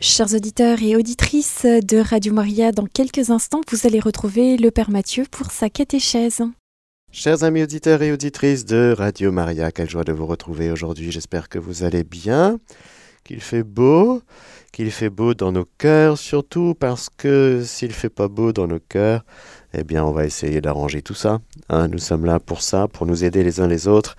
Chers 0.00 0.32
auditeurs 0.32 0.80
et 0.80 0.94
auditrices 0.94 1.64
de 1.64 1.98
Radio 1.98 2.32
Maria, 2.32 2.70
dans 2.70 2.86
quelques 2.86 3.30
instants, 3.30 3.62
vous 3.68 3.84
allez 3.84 3.98
retrouver 3.98 4.56
le 4.56 4.70
Père 4.70 4.90
Mathieu 4.90 5.24
pour 5.28 5.50
sa 5.50 5.70
catéchèse. 5.70 6.40
Chers 7.10 7.42
amis 7.42 7.64
auditeurs 7.64 8.00
et 8.02 8.12
auditrices 8.12 8.64
de 8.64 8.94
Radio 8.96 9.32
Maria, 9.32 9.72
quelle 9.72 9.90
joie 9.90 10.04
de 10.04 10.12
vous 10.12 10.26
retrouver 10.26 10.70
aujourd'hui. 10.70 11.10
J'espère 11.10 11.48
que 11.48 11.58
vous 11.58 11.82
allez 11.82 12.04
bien, 12.04 12.60
qu'il 13.24 13.40
fait 13.40 13.64
beau, 13.64 14.22
qu'il 14.70 14.92
fait 14.92 15.10
beau 15.10 15.34
dans 15.34 15.50
nos 15.50 15.66
cœurs, 15.78 16.16
surtout 16.16 16.76
parce 16.78 17.08
que 17.10 17.64
s'il 17.66 17.90
fait 17.90 18.08
pas 18.08 18.28
beau 18.28 18.52
dans 18.52 18.68
nos 18.68 18.78
cœurs, 18.78 19.24
eh 19.74 19.82
bien 19.82 20.04
on 20.04 20.12
va 20.12 20.26
essayer 20.26 20.60
d'arranger 20.60 21.02
tout 21.02 21.14
ça. 21.14 21.40
Hein. 21.70 21.88
nous 21.88 21.98
sommes 21.98 22.24
là 22.24 22.38
pour 22.38 22.62
ça, 22.62 22.86
pour 22.86 23.04
nous 23.04 23.24
aider 23.24 23.42
les 23.42 23.58
uns 23.58 23.66
les 23.66 23.88
autres 23.88 24.14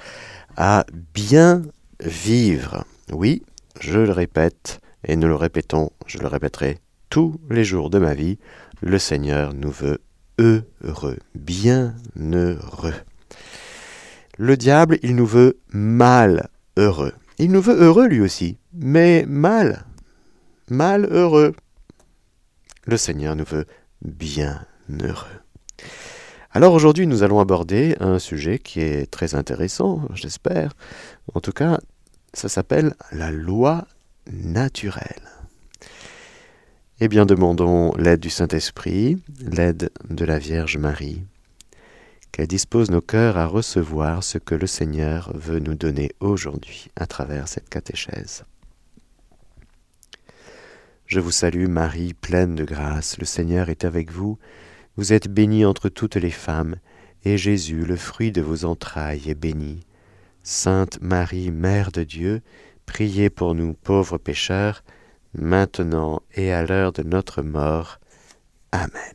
à 0.57 0.85
bien 1.13 1.61
vivre. 2.01 2.83
Oui, 3.13 3.43
je 3.79 3.99
le 3.99 4.11
répète, 4.11 4.81
et 5.03 5.15
nous 5.15 5.27
le 5.27 5.35
répétons, 5.35 5.91
je 6.05 6.17
le 6.17 6.27
répéterai 6.27 6.79
tous 7.09 7.39
les 7.49 7.63
jours 7.63 7.89
de 7.89 7.99
ma 7.99 8.13
vie, 8.13 8.37
le 8.81 8.99
Seigneur 8.99 9.53
nous 9.53 9.71
veut 9.71 9.99
heureux, 10.37 11.17
bien 11.35 11.95
heureux. 12.15 12.93
Le 14.37 14.55
diable, 14.55 14.99
il 15.03 15.15
nous 15.15 15.25
veut 15.25 15.59
mal 15.71 16.49
heureux. 16.77 17.13
Il 17.39 17.51
nous 17.51 17.61
veut 17.61 17.81
heureux 17.81 18.07
lui 18.07 18.21
aussi, 18.21 18.57
mais 18.73 19.25
mal, 19.27 19.85
mal 20.69 21.05
heureux. 21.05 21.55
Le 22.85 22.97
Seigneur 22.97 23.35
nous 23.35 23.45
veut 23.45 23.65
bien 24.01 24.65
heureux. 25.01 25.27
Alors 26.51 26.73
aujourd'hui, 26.73 27.05
nous 27.05 27.21
allons 27.23 27.39
aborder 27.39 27.95
un 27.99 28.17
sujet 28.17 28.59
qui 28.59 28.79
est 28.81 29.11
très 29.11 29.35
intéressant, 29.35 30.01
j'espère. 30.13 30.73
En 31.33 31.41
tout 31.41 31.51
cas, 31.51 31.79
ça 32.33 32.49
s'appelle 32.49 32.95
la 33.11 33.31
loi 33.31 33.85
naturel. 34.31 35.21
Eh 37.01 37.07
bien, 37.07 37.25
demandons 37.25 37.93
l'aide 37.97 38.19
du 38.19 38.29
Saint-Esprit, 38.29 39.21
l'aide 39.39 39.89
de 40.09 40.25
la 40.25 40.37
Vierge 40.37 40.77
Marie, 40.77 41.23
qu'elle 42.31 42.47
dispose 42.47 42.91
nos 42.91 43.01
cœurs 43.01 43.37
à 43.37 43.45
recevoir 43.45 44.23
ce 44.23 44.37
que 44.37 44.55
le 44.55 44.67
Seigneur 44.67 45.31
veut 45.33 45.59
nous 45.59 45.75
donner 45.75 46.11
aujourd'hui 46.19 46.89
à 46.95 47.07
travers 47.07 47.47
cette 47.47 47.69
catéchèse. 47.69 48.43
Je 51.05 51.19
vous 51.19 51.31
salue 51.31 51.67
Marie, 51.67 52.13
pleine 52.13 52.55
de 52.55 52.65
grâce, 52.65 53.17
le 53.17 53.25
Seigneur 53.25 53.69
est 53.69 53.85
avec 53.85 54.11
vous, 54.11 54.37
vous 54.95 55.13
êtes 55.13 55.27
bénie 55.27 55.65
entre 55.65 55.89
toutes 55.89 56.17
les 56.17 56.31
femmes, 56.31 56.75
et 57.23 57.37
Jésus, 57.37 57.85
le 57.85 57.95
fruit 57.95 58.31
de 58.31 58.41
vos 58.41 58.65
entrailles, 58.65 59.29
est 59.29 59.35
béni. 59.35 59.85
Sainte 60.43 61.01
Marie, 61.01 61.51
Mère 61.51 61.91
de 61.91 62.03
Dieu, 62.03 62.41
Priez 62.89 63.29
pour 63.29 63.53
nous 63.53 63.75
pauvres 63.75 64.17
pécheurs, 64.17 64.83
maintenant 65.35 66.23
et 66.33 66.51
à 66.51 66.65
l'heure 66.65 66.91
de 66.91 67.03
notre 67.03 67.43
mort. 67.43 67.99
Amen. 68.71 69.13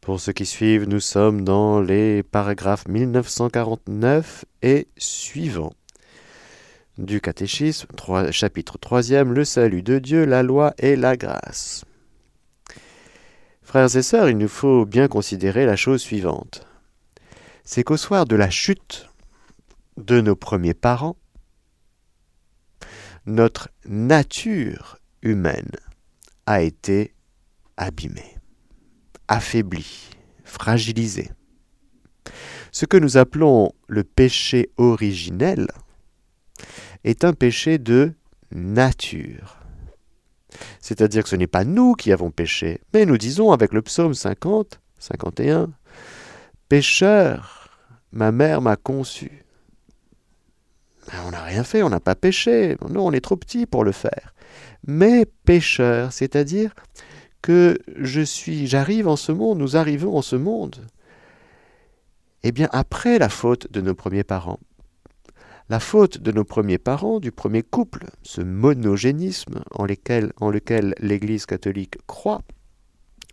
Pour 0.00 0.20
ceux 0.20 0.32
qui 0.32 0.46
suivent, 0.46 0.88
nous 0.88 1.00
sommes 1.00 1.42
dans 1.42 1.80
les 1.80 2.22
paragraphes 2.22 2.86
1949 2.86 4.44
et 4.62 4.86
suivants 4.96 5.74
du 6.98 7.20
catéchisme, 7.20 7.88
chapitre 8.30 8.78
3 8.78 9.24
le 9.24 9.44
salut 9.44 9.82
de 9.82 9.98
Dieu, 9.98 10.24
la 10.24 10.44
loi 10.44 10.72
et 10.78 10.94
la 10.94 11.16
grâce. 11.16 11.84
Frères 13.60 13.94
et 13.96 14.02
sœurs, 14.02 14.30
il 14.30 14.38
nous 14.38 14.48
faut 14.48 14.86
bien 14.86 15.08
considérer 15.08 15.66
la 15.66 15.76
chose 15.76 16.00
suivante. 16.00 16.64
C'est 17.64 17.82
qu'au 17.82 17.96
soir 17.96 18.24
de 18.24 18.36
la 18.36 18.50
chute, 18.50 19.10
de 19.96 20.20
nos 20.20 20.36
premiers 20.36 20.74
parents, 20.74 21.16
notre 23.26 23.70
nature 23.86 24.98
humaine 25.22 25.72
a 26.46 26.62
été 26.62 27.14
abîmée, 27.76 28.36
affaiblie, 29.28 30.10
fragilisée. 30.44 31.30
Ce 32.72 32.86
que 32.86 32.96
nous 32.96 33.16
appelons 33.16 33.72
le 33.88 34.04
péché 34.04 34.70
originel 34.76 35.66
est 37.04 37.24
un 37.24 37.32
péché 37.32 37.78
de 37.78 38.12
nature. 38.50 39.58
C'est-à-dire 40.80 41.24
que 41.24 41.28
ce 41.28 41.36
n'est 41.36 41.46
pas 41.46 41.64
nous 41.64 41.94
qui 41.94 42.12
avons 42.12 42.30
péché, 42.30 42.80
mais 42.94 43.06
nous 43.06 43.18
disons 43.18 43.52
avec 43.52 43.72
le 43.72 43.82
psaume 43.82 44.14
50, 44.14 44.80
51, 44.98 45.70
Pécheur, 46.68 47.70
ma 48.10 48.32
mère 48.32 48.60
m'a 48.60 48.74
conçu. 48.74 49.45
Ben, 51.06 51.18
on 51.26 51.30
n'a 51.30 51.42
rien 51.42 51.64
fait, 51.64 51.82
on 51.82 51.88
n'a 51.88 52.00
pas 52.00 52.14
péché. 52.14 52.76
Non, 52.88 53.06
on 53.06 53.12
est 53.12 53.20
trop 53.20 53.36
petit 53.36 53.66
pour 53.66 53.84
le 53.84 53.92
faire. 53.92 54.34
Mais 54.86 55.26
pécheur, 55.44 56.12
c'est-à-dire 56.12 56.74
que 57.42 57.78
je 57.96 58.20
suis, 58.20 58.66
j'arrive 58.66 59.08
en 59.08 59.16
ce 59.16 59.32
monde, 59.32 59.58
nous 59.58 59.76
arrivons 59.76 60.16
en 60.16 60.22
ce 60.22 60.36
monde. 60.36 60.86
Eh 62.42 62.52
bien, 62.52 62.68
après 62.72 63.18
la 63.18 63.28
faute 63.28 63.70
de 63.72 63.80
nos 63.80 63.94
premiers 63.94 64.24
parents, 64.24 64.60
la 65.68 65.80
faute 65.80 66.18
de 66.18 66.30
nos 66.30 66.44
premiers 66.44 66.78
parents, 66.78 67.18
du 67.18 67.32
premier 67.32 67.62
couple, 67.62 68.06
ce 68.22 68.40
monogénisme 68.40 69.62
en, 69.72 69.86
en 70.40 70.50
lequel 70.50 70.94
l'Église 71.00 71.46
catholique 71.46 71.98
croit, 72.06 72.42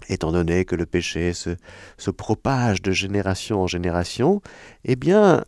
étant 0.10 0.32
donné 0.32 0.66
que 0.66 0.76
le 0.76 0.86
péché 0.86 1.34
se, 1.34 1.52
se 1.98 2.12
propage 2.12 2.82
de 2.82 2.92
génération 2.92 3.62
en 3.62 3.68
génération, 3.68 4.42
eh 4.84 4.96
bien, 4.96 5.46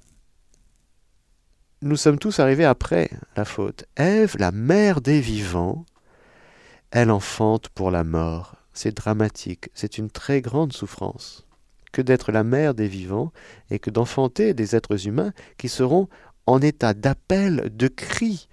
nous 1.86 1.98
sommes 1.98 2.18
tous 2.18 2.40
arrivés 2.40 2.66
après 2.66 3.12
la 3.38 3.46
faute. 3.46 3.86
Ève, 3.96 4.36
la 4.40 4.52
mère 4.52 5.02
des 5.02 5.22
vivants, 5.22 5.86
elle 6.90 7.12
enfante 7.12 7.70
pour 7.70 7.92
la 7.92 8.04
mort. 8.04 8.56
C'est 8.74 8.98
dramatique, 8.98 9.70
c'est 9.76 10.00
une 10.00 10.10
très 10.10 10.42
grande 10.42 10.74
souffrance 10.74 11.46
que 11.92 12.02
d'être 12.02 12.32
la 12.32 12.44
mère 12.44 12.74
des 12.74 12.88
vivants 12.88 13.32
et 13.70 13.78
que 13.78 13.92
d'enfanter 13.92 14.56
des 14.56 14.76
êtres 14.76 15.08
humains 15.08 15.32
qui 15.58 15.70
seront 15.70 16.10
en 16.48 16.60
état 16.60 16.96
d'appel, 16.96 17.72
de 17.72 17.88
cri 17.88 18.50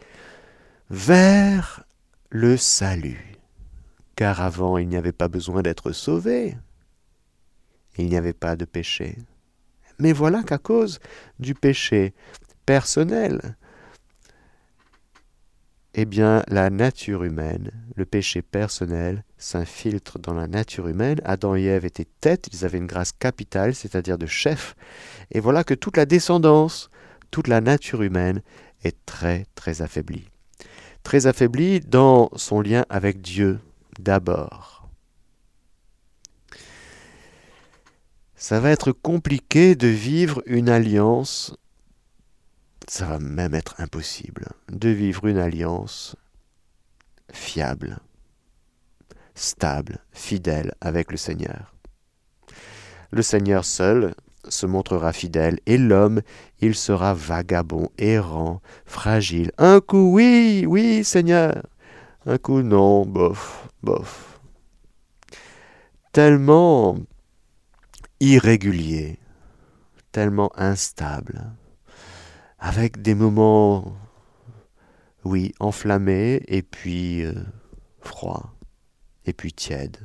vers 0.90 1.84
le 2.28 2.58
salut. 2.58 3.38
Car 4.14 4.42
avant, 4.42 4.76
il 4.76 4.88
n'y 4.88 4.96
avait 4.96 5.10
pas 5.10 5.28
besoin 5.28 5.62
d'être 5.62 5.92
sauvé. 5.92 6.54
Il 7.96 8.06
n'y 8.06 8.16
avait 8.16 8.34
pas 8.34 8.56
de 8.56 8.66
péché. 8.66 9.16
Mais 9.98 10.12
voilà 10.12 10.42
qu'à 10.42 10.58
cause 10.58 10.98
du 11.38 11.54
péché, 11.54 12.14
personnel. 12.66 13.56
Eh 15.94 16.06
bien, 16.06 16.42
la 16.48 16.70
nature 16.70 17.22
humaine, 17.22 17.70
le 17.96 18.06
péché 18.06 18.40
personnel, 18.40 19.24
s'infiltre 19.36 20.18
dans 20.18 20.32
la 20.32 20.46
nature 20.46 20.88
humaine. 20.88 21.20
Adam 21.24 21.54
et 21.54 21.64
Ève 21.64 21.84
étaient 21.84 22.08
têtes, 22.20 22.48
ils 22.50 22.64
avaient 22.64 22.78
une 22.78 22.86
grâce 22.86 23.12
capitale, 23.12 23.74
c'est-à-dire 23.74 24.16
de 24.16 24.26
chef. 24.26 24.74
Et 25.32 25.40
voilà 25.40 25.64
que 25.64 25.74
toute 25.74 25.98
la 25.98 26.06
descendance, 26.06 26.88
toute 27.30 27.46
la 27.46 27.60
nature 27.60 28.02
humaine 28.02 28.42
est 28.84 28.96
très, 29.04 29.44
très 29.54 29.82
affaiblie. 29.82 30.28
Très 31.02 31.26
affaiblie 31.26 31.80
dans 31.80 32.30
son 32.36 32.62
lien 32.62 32.86
avec 32.88 33.20
Dieu, 33.20 33.60
d'abord. 33.98 34.88
Ça 38.34 38.60
va 38.60 38.70
être 38.70 38.92
compliqué 38.92 39.74
de 39.74 39.88
vivre 39.88 40.42
une 40.46 40.68
alliance 40.68 41.54
ça 42.88 43.06
va 43.06 43.18
même 43.18 43.54
être 43.54 43.74
impossible 43.78 44.48
de 44.70 44.88
vivre 44.88 45.26
une 45.26 45.38
alliance 45.38 46.16
fiable, 47.32 47.98
stable, 49.34 49.98
fidèle 50.12 50.74
avec 50.80 51.10
le 51.10 51.16
Seigneur. 51.16 51.74
Le 53.10 53.22
Seigneur 53.22 53.64
seul 53.64 54.14
se 54.48 54.66
montrera 54.66 55.12
fidèle, 55.12 55.60
et 55.66 55.78
l'homme, 55.78 56.20
il 56.60 56.74
sera 56.74 57.14
vagabond, 57.14 57.88
errant, 57.98 58.60
fragile. 58.84 59.52
Un 59.58 59.80
coup, 59.80 60.12
oui, 60.12 60.64
oui, 60.66 61.04
Seigneur. 61.04 61.62
Un 62.26 62.38
coup, 62.38 62.62
non, 62.62 63.06
bof, 63.06 63.68
bof. 63.82 64.40
Tellement 66.12 66.96
irrégulier, 68.20 69.18
tellement 70.10 70.50
instable 70.56 71.52
avec 72.62 73.02
des 73.02 73.16
moments, 73.16 73.92
oui, 75.24 75.52
enflammés, 75.58 76.40
et 76.46 76.62
puis 76.62 77.24
euh, 77.24 77.32
froids, 78.00 78.54
et 79.26 79.32
puis 79.32 79.52
tièdes. 79.52 79.96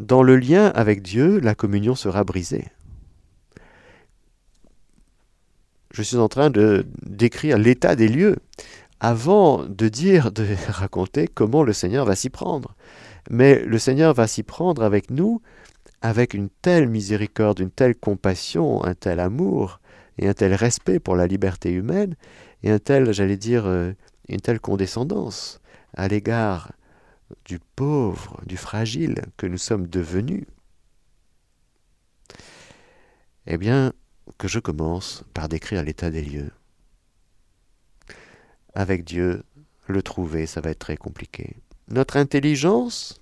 Dans 0.00 0.24
le 0.24 0.36
lien 0.36 0.66
avec 0.74 1.00
Dieu, 1.00 1.38
la 1.38 1.54
communion 1.54 1.94
sera 1.94 2.24
brisée. 2.24 2.66
Je 5.92 6.02
suis 6.02 6.16
en 6.16 6.28
train 6.28 6.50
de 6.50 6.84
décrire 7.02 7.56
l'état 7.56 7.94
des 7.94 8.08
lieux 8.08 8.36
avant 8.98 9.64
de 9.64 9.88
dire, 9.88 10.32
de 10.32 10.44
raconter 10.68 11.28
comment 11.28 11.62
le 11.62 11.72
Seigneur 11.72 12.04
va 12.04 12.16
s'y 12.16 12.30
prendre. 12.30 12.74
Mais 13.30 13.60
le 13.64 13.78
Seigneur 13.78 14.12
va 14.12 14.26
s'y 14.26 14.42
prendre 14.42 14.82
avec 14.82 15.12
nous 15.12 15.40
avec 16.02 16.34
une 16.34 16.50
telle 16.50 16.88
miséricorde, 16.88 17.60
une 17.60 17.70
telle 17.70 17.94
compassion, 17.94 18.84
un 18.84 18.94
tel 18.94 19.20
amour, 19.20 19.80
et 20.18 20.28
un 20.28 20.34
tel 20.34 20.54
respect 20.54 21.00
pour 21.00 21.16
la 21.16 21.26
liberté 21.26 21.70
humaine, 21.70 22.16
et 22.62 22.70
un 22.70 22.78
tel, 22.78 23.12
j'allais 23.12 23.36
dire, 23.36 23.66
euh, 23.66 23.92
une 24.28 24.40
telle 24.40 24.60
condescendance 24.60 25.60
à 25.94 26.08
l'égard 26.08 26.72
du 27.44 27.58
pauvre, 27.76 28.40
du 28.46 28.56
fragile 28.56 29.22
que 29.36 29.46
nous 29.46 29.58
sommes 29.58 29.86
devenus, 29.86 30.44
eh 33.46 33.58
bien, 33.58 33.92
que 34.38 34.48
je 34.48 34.58
commence 34.58 35.24
par 35.34 35.48
décrire 35.48 35.82
l'état 35.82 36.10
des 36.10 36.22
lieux. 36.22 36.50
Avec 38.74 39.04
Dieu, 39.04 39.44
le 39.86 40.02
trouver, 40.02 40.46
ça 40.46 40.60
va 40.60 40.70
être 40.70 40.78
très 40.78 40.96
compliqué. 40.96 41.56
Notre 41.88 42.16
intelligence, 42.16 43.20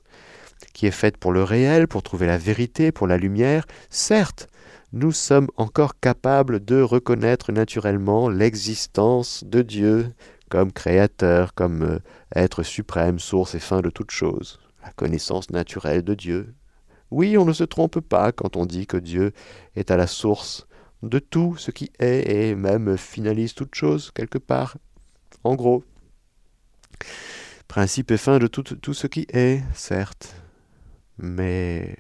qui 0.73 0.87
est 0.87 0.93
faite 0.93 1.17
pour 1.17 1.33
le 1.33 1.43
réel, 1.43 1.89
pour 1.89 2.03
trouver 2.03 2.27
la 2.27 2.39
vérité, 2.39 2.93
pour 2.93 3.07
la 3.07 3.17
lumière, 3.17 3.67
certes, 3.91 4.49
nous 4.93 5.13
sommes 5.13 5.49
encore 5.57 5.99
capables 6.01 6.63
de 6.63 6.83
reconnaître 6.83 7.51
naturellement 7.51 8.29
l'existence 8.29 9.43
de 9.45 9.63
Dieu 9.63 10.13
comme 10.51 10.71
créateur, 10.71 11.55
comme 11.55 11.83
euh, 11.83 11.99
être 12.37 12.63
suprême, 12.63 13.19
source 13.19 13.55
et 13.55 13.59
fin 13.59 13.81
de 13.81 13.89
toute 13.89 14.11
chose, 14.11 14.61
la 14.83 14.93
connaissance 14.93 15.49
naturelle 15.51 16.03
de 16.03 16.15
Dieu. 16.15 16.55
Oui, 17.11 17.39
on 17.39 17.47
ne 17.47 17.55
se 17.55 17.65
trompe 17.65 18.01
pas 18.01 18.33
quand 18.33 18.57
on 18.57 18.67
dit 18.67 18.87
que 18.87 18.99
Dieu 18.99 19.33
est 19.77 19.91
à 19.91 19.97
la 19.97 20.07
source 20.07 20.67
de 21.03 21.19
tout 21.19 21.57
ce 21.57 21.71
qui 21.71 21.91
est 21.99 22.31
et 22.31 22.55
même 22.55 22.99
finalise 22.99 23.55
toute 23.55 23.75
chose 23.75 24.11
quelque 24.15 24.39
part. 24.39 24.77
En 25.43 25.55
gros, 25.55 25.85
principe 27.67 28.11
et 28.11 28.19
fin 28.19 28.39
de 28.39 28.47
tout, 28.47 28.63
tout 28.63 28.95
ce 28.95 29.07
qui 29.07 29.27
est, 29.33 29.63
certes, 29.75 30.37
mais 31.17 31.97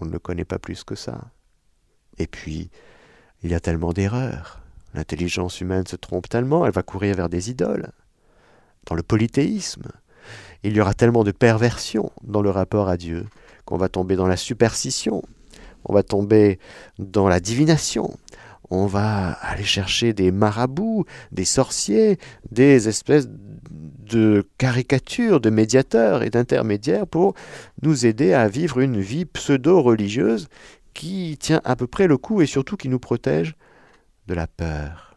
on 0.00 0.04
ne 0.04 0.18
connaît 0.18 0.44
pas 0.44 0.58
plus 0.58 0.84
que 0.84 0.94
ça. 0.94 1.30
Et 2.18 2.26
puis, 2.26 2.70
il 3.42 3.50
y 3.50 3.54
a 3.54 3.60
tellement 3.60 3.92
d'erreurs. 3.92 4.60
L'intelligence 4.94 5.60
humaine 5.60 5.86
se 5.86 5.96
trompe 5.96 6.28
tellement, 6.28 6.66
elle 6.66 6.72
va 6.72 6.82
courir 6.82 7.16
vers 7.16 7.28
des 7.28 7.50
idoles. 7.50 7.90
Dans 8.86 8.94
le 8.94 9.02
polythéisme, 9.02 9.88
il 10.62 10.76
y 10.76 10.80
aura 10.80 10.94
tellement 10.94 11.24
de 11.24 11.30
perversion 11.30 12.12
dans 12.22 12.42
le 12.42 12.50
rapport 12.50 12.88
à 12.88 12.96
Dieu 12.96 13.26
qu'on 13.64 13.76
va 13.76 13.88
tomber 13.88 14.16
dans 14.16 14.26
la 14.26 14.36
superstition, 14.36 15.22
on 15.84 15.94
va 15.94 16.02
tomber 16.02 16.58
dans 16.98 17.28
la 17.28 17.40
divination, 17.40 18.16
on 18.70 18.86
va 18.86 19.32
aller 19.32 19.64
chercher 19.64 20.12
des 20.12 20.30
marabouts, 20.30 21.04
des 21.30 21.44
sorciers, 21.44 22.18
des 22.50 22.88
espèces 22.88 23.28
de 23.28 24.46
caricatures 24.58 25.40
de 25.40 25.50
médiateurs 25.50 26.22
et 26.22 26.30
d'intermédiaires 26.30 27.06
pour 27.06 27.34
nous 27.82 28.06
aider 28.06 28.32
à 28.32 28.48
vivre 28.48 28.80
une 28.80 29.00
vie 29.00 29.24
pseudo-religieuse 29.24 30.48
qui 30.94 31.36
tient 31.38 31.60
à 31.64 31.76
peu 31.76 31.86
près 31.86 32.06
le 32.06 32.16
coup 32.16 32.40
et 32.42 32.46
surtout 32.46 32.76
qui 32.76 32.88
nous 32.88 32.98
protège 32.98 33.54
de 34.26 34.34
la 34.34 34.46
peur. 34.46 35.16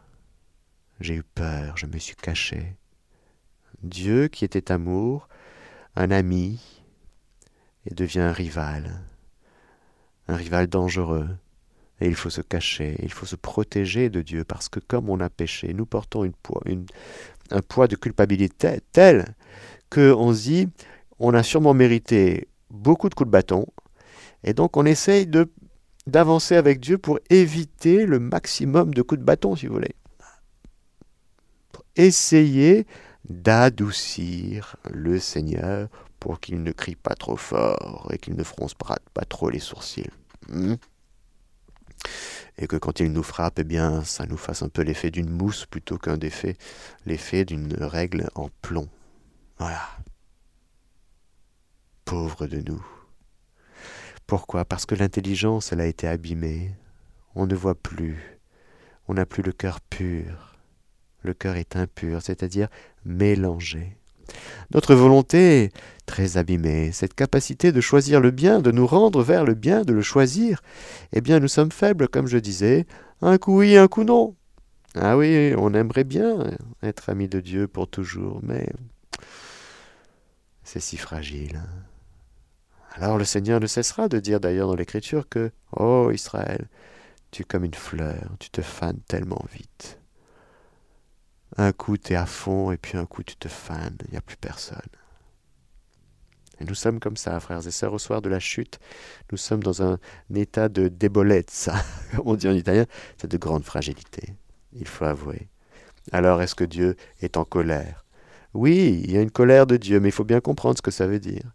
J'ai 1.00 1.14
eu 1.14 1.22
peur, 1.22 1.76
je 1.76 1.86
me 1.86 1.98
suis 1.98 2.16
caché. 2.16 2.76
Dieu, 3.82 4.28
qui 4.28 4.44
était 4.44 4.72
amour, 4.72 5.28
un 5.94 6.10
ami, 6.10 6.60
et 7.84 7.94
devient 7.94 8.20
un 8.20 8.32
rival, 8.32 9.02
un 10.28 10.36
rival 10.36 10.66
dangereux. 10.66 11.28
Et 12.00 12.08
il 12.08 12.14
faut 12.14 12.30
se 12.30 12.42
cacher, 12.42 12.96
il 13.02 13.12
faut 13.12 13.26
se 13.26 13.36
protéger 13.36 14.10
de 14.10 14.20
Dieu, 14.20 14.44
parce 14.44 14.68
que 14.68 14.80
comme 14.80 15.08
on 15.08 15.20
a 15.20 15.30
péché, 15.30 15.72
nous 15.72 15.86
portons 15.86 16.24
une 16.24 16.34
poids, 16.34 16.62
un 17.50 17.62
poids 17.62 17.88
de 17.88 17.96
culpabilité 17.96 18.80
tel 18.92 19.34
qu'on 19.90 20.34
se 20.34 20.42
dit, 20.42 20.68
on 21.18 21.32
a 21.32 21.42
sûrement 21.42 21.72
mérité 21.72 22.48
beaucoup 22.70 23.08
de 23.08 23.14
coups 23.14 23.28
de 23.28 23.32
bâton, 23.32 23.66
et 24.44 24.52
donc 24.52 24.76
on 24.76 24.84
essaye 24.84 25.26
de 25.26 25.50
d'avancer 26.06 26.56
avec 26.56 26.80
Dieu 26.80 26.98
pour 26.98 27.18
éviter 27.30 28.06
le 28.06 28.18
maximum 28.18 28.94
de 28.94 29.02
coups 29.02 29.20
de 29.20 29.24
bâton, 29.24 29.56
si 29.56 29.66
vous 29.66 29.74
voulez. 29.74 29.94
Pour 31.72 31.84
essayer 31.96 32.86
d'adoucir 33.28 34.76
le 34.90 35.18
Seigneur 35.18 35.88
pour 36.20 36.40
qu'il 36.40 36.62
ne 36.62 36.72
crie 36.72 36.96
pas 36.96 37.14
trop 37.14 37.36
fort 37.36 38.08
et 38.12 38.18
qu'il 38.18 38.36
ne 38.36 38.42
fronce 38.44 38.74
pas, 38.74 38.98
trop 39.28 39.50
les 39.50 39.60
sourcils. 39.60 40.10
Hmm? 40.48 40.74
et 42.58 42.66
que 42.66 42.76
quand 42.76 43.00
il 43.00 43.12
nous 43.12 43.22
frappe, 43.22 43.58
eh 43.58 43.64
bien, 43.64 44.04
ça 44.04 44.26
nous 44.26 44.36
fasse 44.36 44.62
un 44.62 44.68
peu 44.68 44.82
l'effet 44.82 45.10
d'une 45.10 45.28
mousse 45.28 45.66
plutôt 45.66 45.98
qu'un 45.98 46.18
effet, 46.20 46.56
l'effet 47.04 47.44
d'une 47.44 47.74
règle 47.74 48.28
en 48.34 48.48
plomb. 48.62 48.88
Voilà. 49.58 49.82
Pauvre 52.04 52.46
de 52.46 52.60
nous. 52.60 52.95
Pourquoi? 54.26 54.64
Parce 54.64 54.86
que 54.86 54.94
l'intelligence, 54.94 55.72
elle 55.72 55.80
a 55.80 55.86
été 55.86 56.08
abîmée. 56.08 56.72
On 57.34 57.46
ne 57.46 57.54
voit 57.54 57.76
plus. 57.76 58.38
On 59.08 59.14
n'a 59.14 59.26
plus 59.26 59.42
le 59.42 59.52
cœur 59.52 59.80
pur. 59.80 60.56
Le 61.22 61.32
cœur 61.32 61.56
est 61.56 61.76
impur, 61.76 62.22
c'est-à-dire 62.22 62.68
mélangé. 63.04 63.96
Notre 64.72 64.96
volonté, 64.96 65.70
très 66.06 66.36
abîmée, 66.36 66.90
cette 66.90 67.14
capacité 67.14 67.70
de 67.70 67.80
choisir 67.80 68.20
le 68.20 68.32
bien, 68.32 68.60
de 68.60 68.72
nous 68.72 68.86
rendre 68.86 69.22
vers 69.22 69.44
le 69.44 69.54
bien, 69.54 69.82
de 69.82 69.92
le 69.92 70.02
choisir, 70.02 70.60
eh 71.12 71.20
bien 71.20 71.38
nous 71.38 71.48
sommes 71.48 71.70
faibles, 71.70 72.08
comme 72.08 72.26
je 72.26 72.38
disais, 72.38 72.86
un 73.22 73.38
coup 73.38 73.58
oui, 73.58 73.76
un 73.76 73.86
coup 73.86 74.02
non. 74.02 74.34
Ah 74.96 75.16
oui, 75.16 75.54
on 75.56 75.74
aimerait 75.74 76.04
bien 76.04 76.56
être 76.82 77.10
ami 77.10 77.28
de 77.28 77.38
Dieu 77.38 77.68
pour 77.68 77.86
toujours, 77.86 78.40
mais 78.42 78.68
c'est 80.64 80.80
si 80.80 80.96
fragile. 80.96 81.62
Alors 82.98 83.18
le 83.18 83.24
Seigneur 83.24 83.60
ne 83.60 83.66
cessera 83.66 84.08
de 84.08 84.18
dire 84.18 84.40
d'ailleurs 84.40 84.68
dans 84.68 84.74
l'Écriture 84.74 85.28
que, 85.28 85.52
oh 85.72 86.10
Israël, 86.12 86.66
tu 87.30 87.42
es 87.42 87.44
comme 87.44 87.64
une 87.64 87.74
fleur, 87.74 88.34
tu 88.38 88.48
te 88.48 88.62
fanes 88.62 89.00
tellement 89.06 89.44
vite. 89.52 89.98
Un 91.58 91.72
coup, 91.72 91.98
tu 91.98 92.14
es 92.14 92.16
à 92.16 92.24
fond, 92.24 92.72
et 92.72 92.78
puis 92.78 92.96
un 92.96 93.04
coup, 93.04 93.22
tu 93.22 93.36
te 93.36 93.48
fanes, 93.48 93.96
il 94.06 94.12
n'y 94.12 94.16
a 94.16 94.22
plus 94.22 94.38
personne. 94.38 94.80
Et 96.58 96.64
nous 96.64 96.74
sommes 96.74 96.98
comme 96.98 97.18
ça, 97.18 97.38
frères 97.38 97.66
et 97.66 97.70
sœurs, 97.70 97.92
au 97.92 97.98
soir 97.98 98.22
de 98.22 98.30
la 98.30 98.40
chute. 98.40 98.78
Nous 99.30 99.36
sommes 99.36 99.62
dans 99.62 99.82
un 99.82 99.98
état 100.34 100.70
de 100.70 100.90
ça, 101.48 101.74
comme 102.12 102.28
on 102.28 102.34
dit 102.34 102.48
en 102.48 102.54
italien, 102.54 102.86
c'est 103.18 103.30
de 103.30 103.36
grande 103.36 103.64
fragilité, 103.64 104.34
il 104.72 104.88
faut 104.88 105.04
avouer. 105.04 105.48
Alors, 106.12 106.40
est-ce 106.40 106.54
que 106.54 106.64
Dieu 106.64 106.96
est 107.20 107.36
en 107.36 107.44
colère? 107.44 108.06
Oui, 108.54 109.02
il 109.04 109.12
y 109.12 109.18
a 109.18 109.20
une 109.20 109.30
colère 109.30 109.66
de 109.66 109.76
Dieu, 109.76 110.00
mais 110.00 110.08
il 110.08 110.12
faut 110.12 110.24
bien 110.24 110.40
comprendre 110.40 110.78
ce 110.78 110.82
que 110.82 110.90
ça 110.90 111.06
veut 111.06 111.20
dire. 111.20 111.52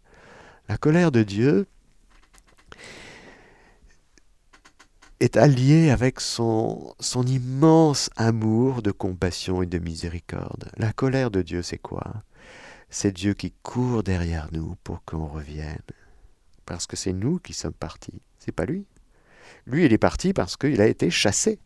La 0.72 0.78
colère 0.78 1.12
de 1.12 1.22
Dieu, 1.22 1.66
est 5.20 5.36
allié 5.36 5.90
avec 5.90 6.18
son, 6.18 6.94
son 6.98 7.26
immense 7.26 8.08
amour 8.16 8.80
de 8.80 8.90
compassion 8.90 9.60
et 9.60 9.66
de 9.66 9.78
miséricorde. 9.78 10.70
La 10.78 10.94
colère 10.94 11.30
de 11.30 11.42
Dieu, 11.42 11.60
c'est 11.60 11.76
quoi? 11.76 12.24
C'est 12.88 13.12
Dieu 13.12 13.34
qui 13.34 13.52
court 13.62 14.02
derrière 14.02 14.48
nous 14.52 14.76
pour 14.82 15.04
qu'on 15.04 15.26
revienne. 15.26 15.76
Parce 16.64 16.86
que 16.86 16.96
c'est 16.96 17.12
nous 17.12 17.38
qui 17.38 17.52
sommes 17.52 17.74
partis, 17.74 18.22
c'est 18.38 18.50
pas 18.50 18.64
lui. 18.64 18.86
Lui, 19.66 19.84
il 19.84 19.92
est 19.92 19.98
parti 19.98 20.32
parce 20.32 20.56
qu'il 20.56 20.80
a 20.80 20.86
été 20.86 21.10
chassé. 21.10 21.58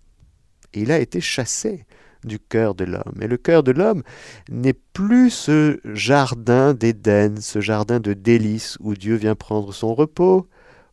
Il 0.75 0.91
a 0.91 0.99
été 0.99 1.21
chassé 1.21 1.87
du 2.25 2.39
cœur 2.39 2.75
de 2.75 2.85
l'homme. 2.85 3.15
Et 3.21 3.27
le 3.27 3.37
cœur 3.37 3.63
de 3.63 3.73
l'homme 3.73 4.03
n'est 4.49 4.73
plus 4.73 5.31
ce 5.31 5.81
jardin 5.85 6.75
d'Éden, 6.75 7.41
ce 7.41 7.61
jardin 7.61 8.01
de 8.01 8.13
délices 8.13 8.77
où 8.81 8.95
Dieu 8.95 9.17
vient 9.17 9.35
prendre 9.35 9.73
son 9.73 9.95
repos 9.95 10.49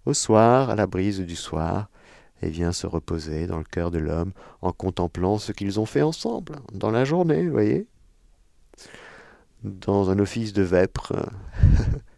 au 0.05 0.13
soir, 0.13 0.69
à 0.69 0.75
la 0.75 0.87
brise 0.87 1.19
du 1.19 1.35
soir, 1.35 1.89
et 2.41 2.49
vient 2.49 2.73
se 2.73 2.87
reposer 2.87 3.47
dans 3.47 3.57
le 3.57 3.63
cœur 3.63 3.89
de 3.89 3.99
l'homme 3.99 4.33
en 4.61 4.71
contemplant 4.71 5.37
ce 5.37 5.51
qu'ils 5.51 5.79
ont 5.79 5.85
fait 5.85 6.01
ensemble 6.01 6.57
dans 6.73 6.91
la 6.91 7.05
journée, 7.05 7.45
vous 7.45 7.53
voyez 7.53 7.87
Dans 9.63 10.09
un 10.09 10.19
office 10.19 10.51
de 10.51 10.63
vêpres, 10.63 11.13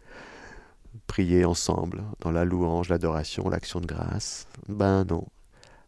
prier 1.06 1.44
ensemble 1.44 2.02
dans 2.20 2.32
la 2.32 2.44
louange, 2.44 2.88
l'adoration, 2.88 3.48
l'action 3.48 3.80
de 3.80 3.86
grâce. 3.86 4.48
Ben 4.68 5.04
non, 5.04 5.26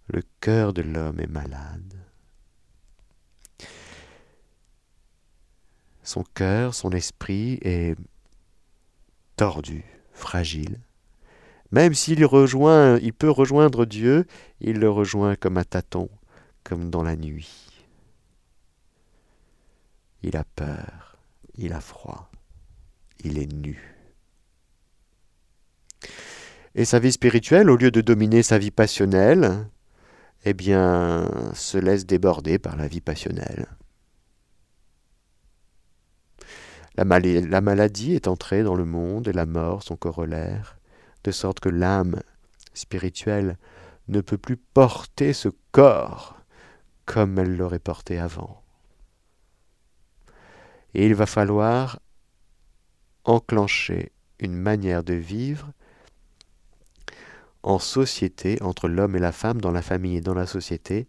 le 0.07 0.23
cœur 0.41 0.73
de 0.73 0.83
l'homme 0.83 1.21
est 1.21 1.31
malade. 1.31 2.08
Son 6.09 6.25
cœur, 6.25 6.75
son 6.75 6.89
esprit 6.93 7.59
est 7.61 7.95
tordu, 9.37 9.85
fragile. 10.15 10.81
Même 11.71 11.93
s'il 11.93 12.25
rejoint, 12.25 12.99
il 13.01 13.13
peut 13.13 13.29
rejoindre 13.29 13.85
Dieu, 13.85 14.25
il 14.63 14.79
le 14.79 14.89
rejoint 14.89 15.37
comme 15.37 15.59
un 15.59 15.65
tâton, 15.65 16.09
comme 16.65 16.89
dans 16.89 17.03
la 17.03 17.15
nuit. 17.15 17.67
Il 20.23 20.39
a 20.39 20.45
peur, 20.45 21.19
il 21.59 21.75
a 21.75 21.81
froid, 21.83 22.31
il 23.23 23.37
est 23.39 23.53
nu. 23.53 23.95
Et 26.75 26.87
sa 26.87 27.01
vie 27.01 27.13
spirituelle, 27.13 27.69
au 27.69 27.77
lieu 27.77 27.91
de 27.91 28.01
dominer 28.01 28.43
sa 28.43 28.57
vie 28.57 28.71
passionnelle, 28.71 29.69
eh 30.47 30.55
bien, 30.55 31.53
se 31.53 31.77
laisse 31.77 32.07
déborder 32.07 32.59
par 32.59 32.77
la 32.77 32.89
vie 32.89 33.03
passionnelle. 33.03 33.67
La, 36.99 37.05
la 37.05 37.61
maladie 37.61 38.15
est 38.15 38.27
entrée 38.27 38.65
dans 38.65 38.75
le 38.75 38.85
monde 38.85 39.29
et 39.29 39.33
la 39.33 39.47
mort 39.47 39.85
son 39.85 39.95
corollaire 39.95 40.79
de 41.23 41.31
sorte 41.31 41.61
que 41.61 41.69
l'âme 41.69 42.21
spirituelle 42.75 43.57
ne 44.09 44.21
peut 44.21 44.37
plus 44.37 44.57
porter 44.57 45.33
ce 45.33 45.49
corps 45.71 46.41
comme 47.07 47.39
elle 47.39 47.57
l'aurait 47.57 47.79
porté 47.79 48.19
avant. 48.19 48.65
Et 50.95 51.07
il 51.07 51.15
va 51.15 51.27
falloir 51.27 52.01
enclencher 53.23 54.11
une 54.41 54.55
manière 54.55 55.05
de 55.05 55.15
vivre 55.15 55.71
en 57.63 57.79
société 57.79 58.61
entre 58.61 58.89
l'homme 58.89 59.15
et 59.15 59.21
la 59.21 59.33
femme, 59.33 59.61
dans 59.61 59.71
la 59.71 59.83
famille 59.83 60.17
et 60.17 60.21
dans 60.21 60.35
la 60.35 60.47
société, 60.47 61.07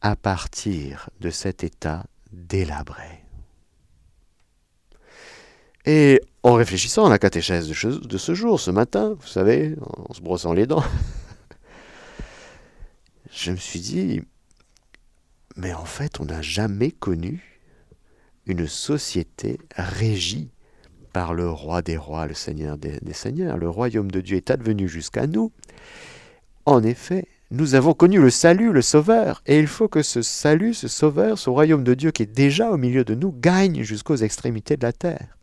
à 0.00 0.16
partir 0.16 1.08
de 1.20 1.30
cet 1.30 1.62
état 1.62 2.06
délabré. 2.32 3.27
Et 5.84 6.20
en 6.42 6.54
réfléchissant 6.54 7.06
à 7.06 7.10
la 7.10 7.18
catéchèse 7.18 7.68
de 7.68 8.18
ce 8.18 8.34
jour, 8.34 8.60
ce 8.60 8.70
matin, 8.70 9.16
vous 9.18 9.26
savez, 9.26 9.74
en 9.80 10.12
se 10.12 10.20
brossant 10.20 10.52
les 10.52 10.66
dents, 10.66 10.84
je 13.32 13.50
me 13.50 13.56
suis 13.56 13.80
dit, 13.80 14.22
mais 15.56 15.72
en 15.72 15.84
fait, 15.84 16.20
on 16.20 16.24
n'a 16.24 16.42
jamais 16.42 16.90
connu 16.90 17.60
une 18.46 18.66
société 18.66 19.58
régie 19.76 20.50
par 21.12 21.34
le 21.34 21.50
roi 21.50 21.82
des 21.82 21.96
rois, 21.96 22.26
le 22.26 22.34
seigneur 22.34 22.78
des, 22.78 23.00
seigneurs. 23.12 23.56
Le 23.56 23.68
royaume 23.68 24.10
de 24.10 24.20
Dieu 24.20 24.36
est 24.36 24.50
advenu 24.50 24.88
jusqu'à 24.88 25.26
nous. 25.26 25.52
En 26.64 26.82
effet, 26.82 27.26
nous 27.50 27.74
avons 27.74 27.94
connu 27.94 28.20
le 28.20 28.30
salut, 28.30 28.72
le 28.72 28.82
sauveur, 28.82 29.42
et 29.46 29.58
il 29.58 29.66
faut 29.66 29.88
que 29.88 30.02
ce 30.02 30.22
salut, 30.22 30.74
ce 30.74 30.86
sauveur, 30.86 31.38
ce 31.38 31.50
royaume 31.50 31.82
de 31.82 31.94
Dieu 31.94 32.10
qui 32.10 32.22
est 32.22 32.26
déjà 32.26 32.70
au 32.70 32.76
milieu 32.76 33.04
de 33.04 33.14
nous, 33.14 33.32
gagne 33.32 33.82
jusqu'aux 33.82 34.16
extrémités 34.16 34.76
de 34.76 34.84
la 34.84 34.92
terre. 34.92 35.37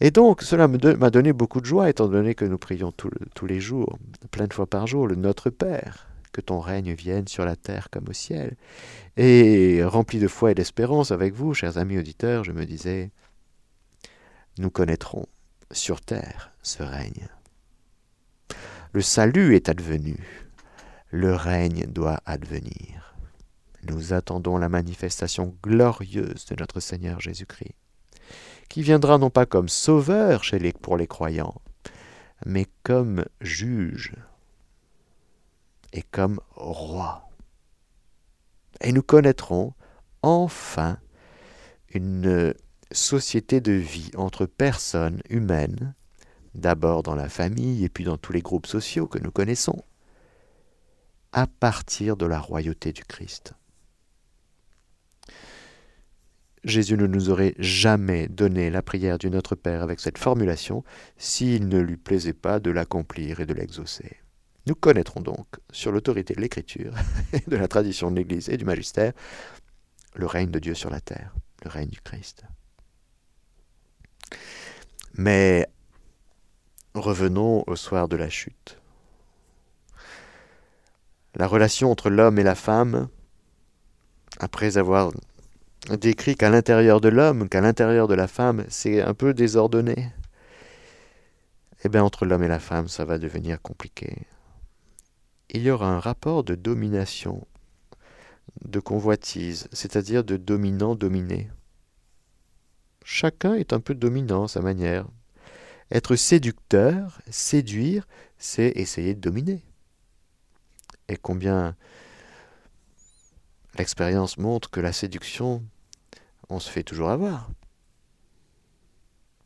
Et 0.00 0.10
donc, 0.10 0.42
cela 0.42 0.68
m'a 0.68 1.10
donné 1.10 1.32
beaucoup 1.32 1.60
de 1.60 1.66
joie, 1.66 1.88
étant 1.88 2.08
donné 2.08 2.34
que 2.34 2.44
nous 2.44 2.58
prions 2.58 2.92
tous 2.92 3.46
les 3.46 3.60
jours, 3.60 3.98
plein 4.30 4.46
de 4.46 4.52
fois 4.52 4.66
par 4.66 4.86
jour, 4.86 5.06
le 5.06 5.14
Notre 5.14 5.50
Père, 5.50 6.08
que 6.32 6.40
ton 6.40 6.58
règne 6.58 6.92
vienne 6.92 7.28
sur 7.28 7.44
la 7.44 7.56
terre 7.56 7.88
comme 7.90 8.08
au 8.08 8.12
ciel. 8.12 8.56
Et 9.16 9.82
rempli 9.84 10.18
de 10.18 10.28
foi 10.28 10.50
et 10.50 10.54
d'espérance 10.54 11.12
avec 11.12 11.32
vous, 11.34 11.54
chers 11.54 11.78
amis 11.78 11.98
auditeurs, 11.98 12.44
je 12.44 12.52
me 12.52 12.66
disais, 12.66 13.12
nous 14.58 14.70
connaîtrons 14.70 15.26
sur 15.70 16.00
terre 16.00 16.52
ce 16.62 16.82
règne. 16.82 17.28
Le 18.92 19.00
salut 19.00 19.54
est 19.54 19.68
advenu, 19.68 20.18
le 21.10 21.34
règne 21.34 21.86
doit 21.86 22.20
advenir. 22.26 23.14
Nous 23.84 24.12
attendons 24.12 24.56
la 24.56 24.68
manifestation 24.68 25.56
glorieuse 25.62 26.46
de 26.46 26.56
notre 26.58 26.80
Seigneur 26.80 27.20
Jésus-Christ, 27.20 27.74
qui 28.68 28.82
viendra 28.82 29.18
non 29.18 29.30
pas 29.30 29.46
comme 29.46 29.68
sauveur 29.68 30.42
pour 30.80 30.96
les 30.96 31.06
croyants, 31.06 31.60
mais 32.44 32.66
comme 32.82 33.24
juge 33.40 34.14
et 35.92 36.02
comme 36.02 36.40
roi. 36.54 37.28
Et 38.80 38.92
nous 38.92 39.02
connaîtrons 39.02 39.74
enfin 40.22 40.98
une 41.92 42.54
société 42.90 43.60
de 43.60 43.72
vie 43.72 44.10
entre 44.16 44.46
personnes 44.46 45.20
humaines, 45.28 45.94
d'abord 46.54 47.02
dans 47.02 47.14
la 47.14 47.28
famille 47.28 47.84
et 47.84 47.88
puis 47.88 48.04
dans 48.04 48.16
tous 48.16 48.32
les 48.32 48.42
groupes 48.42 48.66
sociaux 48.66 49.06
que 49.06 49.18
nous 49.18 49.30
connaissons, 49.30 49.84
à 51.32 51.46
partir 51.46 52.16
de 52.16 52.26
la 52.26 52.40
royauté 52.40 52.92
du 52.92 53.04
Christ. 53.04 53.54
Jésus 56.64 56.96
ne 56.96 57.06
nous 57.06 57.28
aurait 57.28 57.54
jamais 57.58 58.26
donné 58.28 58.70
la 58.70 58.82
prière 58.82 59.18
du 59.18 59.28
Notre 59.28 59.54
Père 59.54 59.82
avec 59.82 60.00
cette 60.00 60.16
formulation 60.16 60.82
s'il 61.18 61.68
ne 61.68 61.78
lui 61.78 61.96
plaisait 61.96 62.32
pas 62.32 62.58
de 62.58 62.70
l'accomplir 62.70 63.40
et 63.40 63.46
de 63.46 63.52
l'exaucer. 63.52 64.16
Nous 64.66 64.74
connaîtrons 64.74 65.20
donc, 65.20 65.46
sur 65.70 65.92
l'autorité 65.92 66.34
de 66.34 66.40
l'Écriture, 66.40 66.94
de 67.46 67.56
la 67.56 67.68
tradition 67.68 68.10
de 68.10 68.16
l'Église 68.16 68.48
et 68.48 68.56
du 68.56 68.64
magistère, 68.64 69.12
le 70.14 70.26
règne 70.26 70.50
de 70.50 70.58
Dieu 70.58 70.74
sur 70.74 70.88
la 70.88 71.00
terre, 71.00 71.34
le 71.64 71.70
règne 71.70 71.90
du 71.90 72.00
Christ. 72.00 72.44
Mais 75.12 75.68
revenons 76.94 77.62
au 77.66 77.76
soir 77.76 78.08
de 78.08 78.16
la 78.16 78.30
chute. 78.30 78.78
La 81.34 81.46
relation 81.46 81.90
entre 81.90 82.08
l'homme 82.08 82.38
et 82.38 82.42
la 82.42 82.54
femme, 82.54 83.08
après 84.38 84.78
avoir 84.78 85.12
décrit 85.90 86.34
qu'à 86.34 86.50
l'intérieur 86.50 87.00
de 87.00 87.08
l'homme, 87.08 87.48
qu'à 87.48 87.60
l'intérieur 87.60 88.08
de 88.08 88.14
la 88.14 88.26
femme, 88.26 88.64
c'est 88.68 89.02
un 89.02 89.14
peu 89.14 89.34
désordonné, 89.34 90.10
eh 91.84 91.88
bien 91.88 92.02
entre 92.02 92.24
l'homme 92.24 92.42
et 92.42 92.48
la 92.48 92.58
femme, 92.58 92.88
ça 92.88 93.04
va 93.04 93.18
devenir 93.18 93.60
compliqué. 93.60 94.26
Il 95.50 95.62
y 95.62 95.70
aura 95.70 95.88
un 95.88 96.00
rapport 96.00 96.42
de 96.42 96.54
domination, 96.54 97.46
de 98.64 98.80
convoitise, 98.80 99.68
c'est-à-dire 99.72 100.24
de 100.24 100.36
dominant-dominé. 100.36 101.50
Chacun 103.04 103.54
est 103.54 103.74
un 103.74 103.80
peu 103.80 103.94
dominant 103.94 104.44
à 104.44 104.48
sa 104.48 104.62
manière. 104.62 105.06
Être 105.90 106.16
séducteur, 106.16 107.20
séduire, 107.28 108.06
c'est 108.38 108.72
essayer 108.76 109.14
de 109.14 109.20
dominer. 109.20 109.62
Et 111.08 111.16
combien 111.18 111.76
l'expérience 113.76 114.38
montre 114.38 114.70
que 114.70 114.80
la 114.80 114.92
séduction, 114.92 115.62
on 116.54 116.60
se 116.60 116.70
fait 116.70 116.82
toujours 116.82 117.10
avoir. 117.10 117.50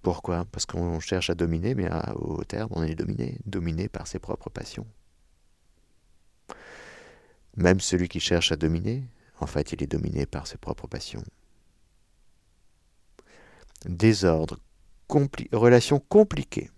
Pourquoi? 0.03 0.45
Parce 0.53 0.67
qu'on 0.67 1.01
cherche 1.01 1.31
à 1.31 1.35
dominer, 1.35 1.75
mais 1.75 1.89
au 2.15 2.45
terme, 2.45 2.71
on 2.73 2.83
est 2.83 2.95
dominé, 2.95 3.39
dominé 3.47 3.89
par 3.89 4.07
ses 4.07 4.19
propres 4.19 4.51
passions. 4.51 4.87
Même 7.57 7.81
celui 7.81 8.09
qui 8.09 8.21
cherche 8.21 8.53
à 8.53 8.57
dominer, 8.57 9.05
en 9.41 9.47
fait, 9.47 9.73
il 9.73 9.83
est 9.83 9.89
dominé 9.89 10.27
par 10.27 10.47
ses 10.47 10.59
propres 10.59 10.87
passions 10.87 11.25
désordre, 13.87 14.59
relation 15.53 16.01
compliquée, 16.01 16.71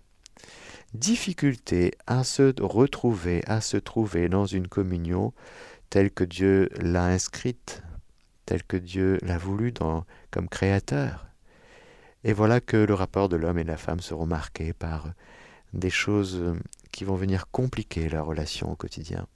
difficulté 0.93 1.93
à 2.07 2.23
se 2.23 2.53
retrouver, 2.61 3.41
à 3.47 3.61
se 3.61 3.77
trouver 3.77 4.29
dans 4.29 4.45
une 4.45 4.67
communion 4.67 5.33
telle 5.89 6.11
que 6.11 6.23
Dieu 6.23 6.69
l'a 6.77 7.05
inscrite, 7.05 7.83
telle 8.45 8.63
que 8.63 8.77
Dieu 8.77 9.17
l'a 9.21 9.37
voulu 9.37 9.73
comme 10.31 10.49
créateur. 10.49 11.27
Et 12.23 12.33
voilà 12.33 12.61
que 12.61 12.77
le 12.77 12.93
rapport 12.93 13.29
de 13.29 13.35
l'homme 13.35 13.57
et 13.57 13.63
de 13.63 13.69
la 13.69 13.77
femme 13.77 13.99
seront 13.99 14.25
marqués 14.25 14.73
par 14.73 15.13
des 15.73 15.89
choses 15.89 16.55
qui 16.91 17.03
vont 17.03 17.15
venir 17.15 17.47
compliquer 17.49 18.09
la 18.09 18.21
relation 18.21 18.71
au 18.71 18.75
quotidien. 18.75 19.27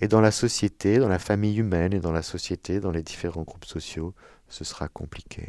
Et 0.00 0.08
dans 0.08 0.20
la 0.20 0.30
société, 0.30 0.98
dans 0.98 1.08
la 1.08 1.18
famille 1.18 1.56
humaine 1.56 1.94
et 1.94 2.00
dans 2.00 2.12
la 2.12 2.22
société, 2.22 2.80
dans 2.80 2.90
les 2.90 3.02
différents 3.02 3.42
groupes 3.42 3.64
sociaux, 3.64 4.14
ce 4.48 4.64
sera 4.64 4.88
compliqué. 4.88 5.48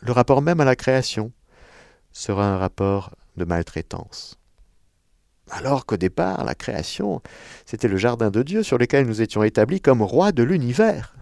Le 0.00 0.12
rapport 0.12 0.42
même 0.42 0.60
à 0.60 0.64
la 0.64 0.76
création 0.76 1.32
sera 2.12 2.46
un 2.46 2.58
rapport 2.58 3.16
de 3.36 3.44
maltraitance. 3.44 4.39
Alors 5.50 5.84
qu'au 5.84 5.96
départ, 5.96 6.44
la 6.44 6.54
création, 6.54 7.22
c'était 7.66 7.88
le 7.88 7.96
jardin 7.96 8.30
de 8.30 8.42
Dieu 8.42 8.62
sur 8.62 8.78
lequel 8.78 9.06
nous 9.06 9.20
étions 9.20 9.42
établis 9.42 9.80
comme 9.80 10.00
rois 10.00 10.32
de 10.32 10.44
l'univers. 10.44 11.14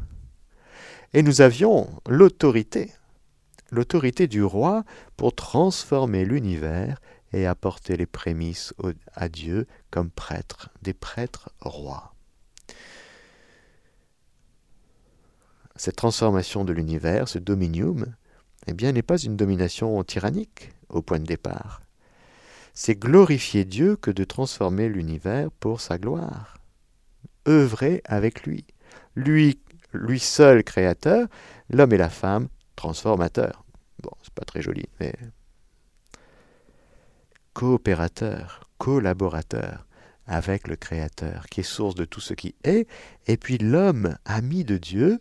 Et 1.14 1.23
nous 1.23 1.40
avions 1.40 1.88
l'autorité, 2.06 2.92
l'autorité 3.70 4.26
du 4.26 4.42
roi 4.42 4.85
pour 5.16 5.35
transformer 5.35 6.26
l'univers 6.26 7.00
et 7.32 7.47
apporter 7.47 7.97
les 7.97 8.06
prémices 8.06 8.75
à 9.14 9.28
Dieu 9.28 9.66
comme 9.90 10.11
prêtres, 10.11 10.70
des 10.82 10.94
prêtres 10.94 11.50
rois. 11.61 12.14
Cette 15.76 15.97
transformation 15.97 16.64
de 16.64 16.73
l'univers, 16.73 17.28
ce 17.28 17.38
dominium, 17.38 18.14
eh 18.66 18.75
bien, 18.75 18.92
n'est 18.92 19.02
pas 19.02 19.18
une 19.18 19.37
domination 19.37 20.02
tyrannique 20.04 20.73
au 20.88 21.00
point 21.00 21.20
de 21.20 21.25
départ. 21.25 21.80
C'est 22.80 22.94
glorifier 22.94 23.64
Dieu 23.64 23.97
que 23.97 24.12
de 24.12 24.23
transformer 24.23 24.88
l'univers 24.88 25.50
pour 25.50 25.80
sa 25.80 25.99
gloire. 25.99 26.58
Œuvrer 27.49 28.02
avec 28.04 28.47
lui. 28.47 28.68
Lui, 29.16 29.61
lui 29.92 30.20
seul 30.20 30.62
créateur, 30.62 31.26
l'homme 31.70 31.92
et 31.92 31.97
la 31.97 32.08
femme 32.08 32.47
transformateurs. 32.76 33.64
Bon, 34.00 34.12
c'est 34.23 34.32
pas 34.32 34.44
très 34.44 34.62
joli, 34.62 34.85
mais 35.00 35.12
coopérateur, 37.52 38.70
collaborateur 38.78 39.85
avec 40.28 40.68
le 40.68 40.76
Créateur, 40.76 41.47
qui 41.47 41.62
est 41.62 41.64
source 41.64 41.97
de 41.97 42.04
tout 42.04 42.20
ce 42.20 42.32
qui 42.32 42.54
est, 42.62 42.87
et 43.26 43.38
puis 43.38 43.58
l'homme, 43.58 44.16
ami 44.25 44.62
de 44.62 44.78
Dieu, 44.78 45.18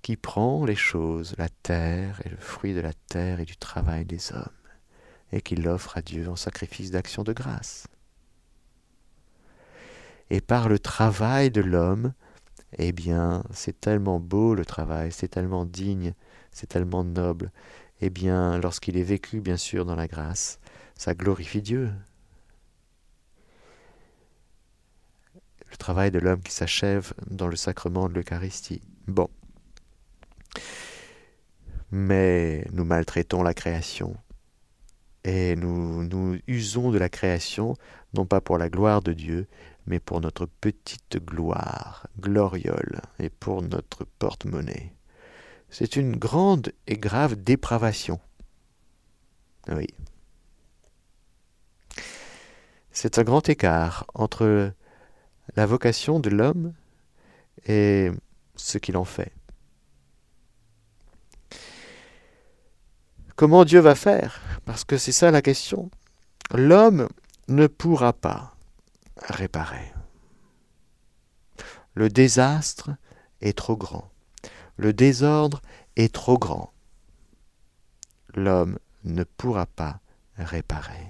qui 0.00 0.16
prend 0.16 0.64
les 0.64 0.74
choses, 0.74 1.34
la 1.36 1.50
terre 1.50 2.22
et 2.24 2.30
le 2.30 2.38
fruit 2.38 2.72
de 2.72 2.80
la 2.80 2.94
terre 2.94 3.40
et 3.40 3.44
du 3.44 3.58
travail 3.58 4.06
des 4.06 4.32
hommes, 4.32 4.48
et 5.34 5.42
qui 5.42 5.56
l'offre 5.56 5.98
à 5.98 6.02
Dieu 6.02 6.28
en 6.28 6.36
sacrifice 6.36 6.92
d'action 6.92 7.24
de 7.24 7.32
grâce. 7.32 7.88
Et 10.30 10.40
par 10.40 10.68
le 10.68 10.78
travail 10.78 11.50
de 11.50 11.60
l'homme, 11.60 12.14
eh 12.78 12.92
bien, 12.92 13.42
c'est 13.52 13.80
tellement 13.80 14.20
beau 14.20 14.54
le 14.54 14.64
travail, 14.64 15.10
c'est 15.10 15.28
tellement 15.28 15.64
digne, 15.66 16.14
c'est 16.52 16.68
tellement 16.68 17.02
noble. 17.02 17.50
Eh 18.00 18.10
bien, 18.10 18.58
lorsqu'il 18.58 18.96
est 18.96 19.02
vécu, 19.02 19.40
bien 19.40 19.56
sûr, 19.56 19.84
dans 19.84 19.96
la 19.96 20.06
grâce, 20.06 20.60
ça 20.96 21.14
glorifie 21.14 21.62
Dieu. 21.62 21.90
Le 25.68 25.76
travail 25.76 26.12
de 26.12 26.20
l'homme 26.20 26.42
qui 26.42 26.52
s'achève 26.52 27.12
dans 27.28 27.48
le 27.48 27.56
sacrement 27.56 28.08
de 28.08 28.14
l'Eucharistie. 28.14 28.82
Bon. 29.08 29.28
Mais 31.90 32.64
nous 32.72 32.84
maltraitons 32.84 33.42
la 33.42 33.52
création 33.52 34.16
et 35.24 35.56
nous 35.56 36.04
nous 36.04 36.38
usons 36.46 36.90
de 36.90 36.98
la 36.98 37.08
création 37.08 37.76
non 38.14 38.26
pas 38.26 38.40
pour 38.40 38.58
la 38.58 38.68
gloire 38.68 39.02
de 39.02 39.12
Dieu, 39.12 39.46
mais 39.86 40.00
pour 40.00 40.20
notre 40.20 40.46
petite 40.46 41.18
gloire, 41.24 42.06
gloriole, 42.20 43.00
et 43.18 43.28
pour 43.28 43.62
notre 43.62 44.04
porte-monnaie. 44.18 44.92
C'est 45.68 45.96
une 45.96 46.16
grande 46.16 46.72
et 46.86 46.96
grave 46.96 47.36
dépravation. 47.36 48.20
Oui. 49.68 49.88
C'est 52.92 53.18
un 53.18 53.24
grand 53.24 53.48
écart 53.48 54.06
entre 54.14 54.72
la 55.56 55.66
vocation 55.66 56.20
de 56.20 56.30
l'homme 56.30 56.72
et 57.66 58.10
ce 58.54 58.78
qu'il 58.78 58.96
en 58.96 59.04
fait. 59.04 59.32
Comment 63.36 63.64
Dieu 63.64 63.80
va 63.80 63.94
faire? 63.94 64.40
Parce 64.64 64.84
que 64.84 64.96
c'est 64.96 65.12
ça 65.12 65.30
la 65.30 65.42
question. 65.42 65.90
L'homme 66.52 67.08
ne 67.48 67.66
pourra 67.66 68.12
pas 68.12 68.54
réparer. 69.16 69.92
Le 71.94 72.08
désastre 72.08 72.90
est 73.40 73.56
trop 73.56 73.76
grand. 73.76 74.10
Le 74.76 74.92
désordre 74.92 75.60
est 75.96 76.12
trop 76.12 76.38
grand. 76.38 76.72
L'homme 78.34 78.78
ne 79.04 79.24
pourra 79.24 79.66
pas 79.66 80.00
réparer. 80.36 81.08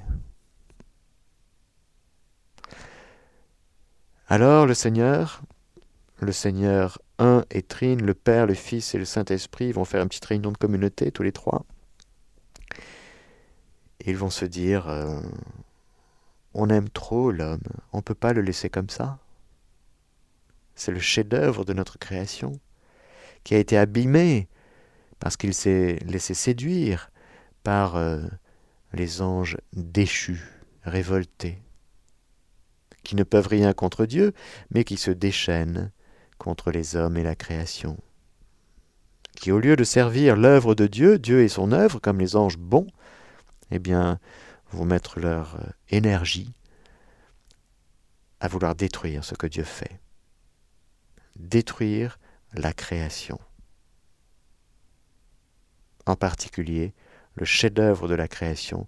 Alors 4.28 4.66
le 4.66 4.74
Seigneur, 4.74 5.42
le 6.20 6.32
Seigneur 6.32 6.98
un 7.18 7.44
et 7.50 7.62
Trine, 7.62 8.04
le 8.04 8.14
Père, 8.14 8.46
le 8.46 8.54
Fils 8.54 8.94
et 8.94 8.98
le 8.98 9.04
Saint-Esprit 9.04 9.72
vont 9.72 9.84
faire 9.84 10.02
une 10.02 10.08
petite 10.08 10.24
réunion 10.24 10.52
de 10.52 10.56
communauté, 10.56 11.12
tous 11.12 11.22
les 11.22 11.32
trois. 11.32 11.64
Ils 14.06 14.16
vont 14.16 14.30
se 14.30 14.44
dire, 14.44 14.88
euh, 14.88 15.20
on 16.52 16.68
aime 16.68 16.88
trop 16.90 17.30
l'homme, 17.30 17.62
on 17.92 17.98
ne 17.98 18.02
peut 18.02 18.14
pas 18.14 18.32
le 18.32 18.42
laisser 18.42 18.68
comme 18.68 18.90
ça. 18.90 19.18
C'est 20.74 20.92
le 20.92 21.00
chef-d'œuvre 21.00 21.64
de 21.64 21.72
notre 21.72 21.98
création, 21.98 22.58
qui 23.44 23.54
a 23.54 23.58
été 23.58 23.78
abîmé 23.78 24.48
parce 25.20 25.36
qu'il 25.36 25.54
s'est 25.54 25.98
laissé 26.04 26.34
séduire 26.34 27.10
par 27.62 27.96
euh, 27.96 28.20
les 28.92 29.22
anges 29.22 29.56
déchus, 29.72 30.42
révoltés, 30.82 31.62
qui 33.04 33.16
ne 33.16 33.22
peuvent 33.22 33.48
rien 33.48 33.72
contre 33.72 34.06
Dieu, 34.06 34.34
mais 34.70 34.84
qui 34.84 34.96
se 34.96 35.10
déchaînent 35.10 35.90
contre 36.38 36.70
les 36.70 36.96
hommes 36.96 37.16
et 37.16 37.22
la 37.22 37.36
création, 37.36 37.96
qui 39.36 39.50
au 39.50 39.60
lieu 39.60 39.76
de 39.76 39.84
servir 39.84 40.36
l'œuvre 40.36 40.74
de 40.74 40.86
Dieu, 40.86 41.18
Dieu 41.18 41.42
et 41.42 41.48
son 41.48 41.72
œuvre, 41.72 42.00
comme 42.00 42.18
les 42.18 42.36
anges 42.36 42.58
bons, 42.58 42.88
eh 43.70 43.78
bien, 43.78 44.18
vont 44.70 44.84
mettre 44.84 45.20
leur 45.20 45.56
euh, 45.56 45.68
énergie 45.88 46.52
à 48.40 48.48
vouloir 48.48 48.74
détruire 48.74 49.24
ce 49.24 49.34
que 49.34 49.46
Dieu 49.46 49.64
fait. 49.64 50.00
Détruire 51.36 52.18
la 52.52 52.72
création. 52.72 53.38
En 56.06 56.16
particulier, 56.16 56.94
le 57.34 57.44
chef-d'œuvre 57.44 58.08
de 58.08 58.14
la 58.14 58.28
création 58.28 58.86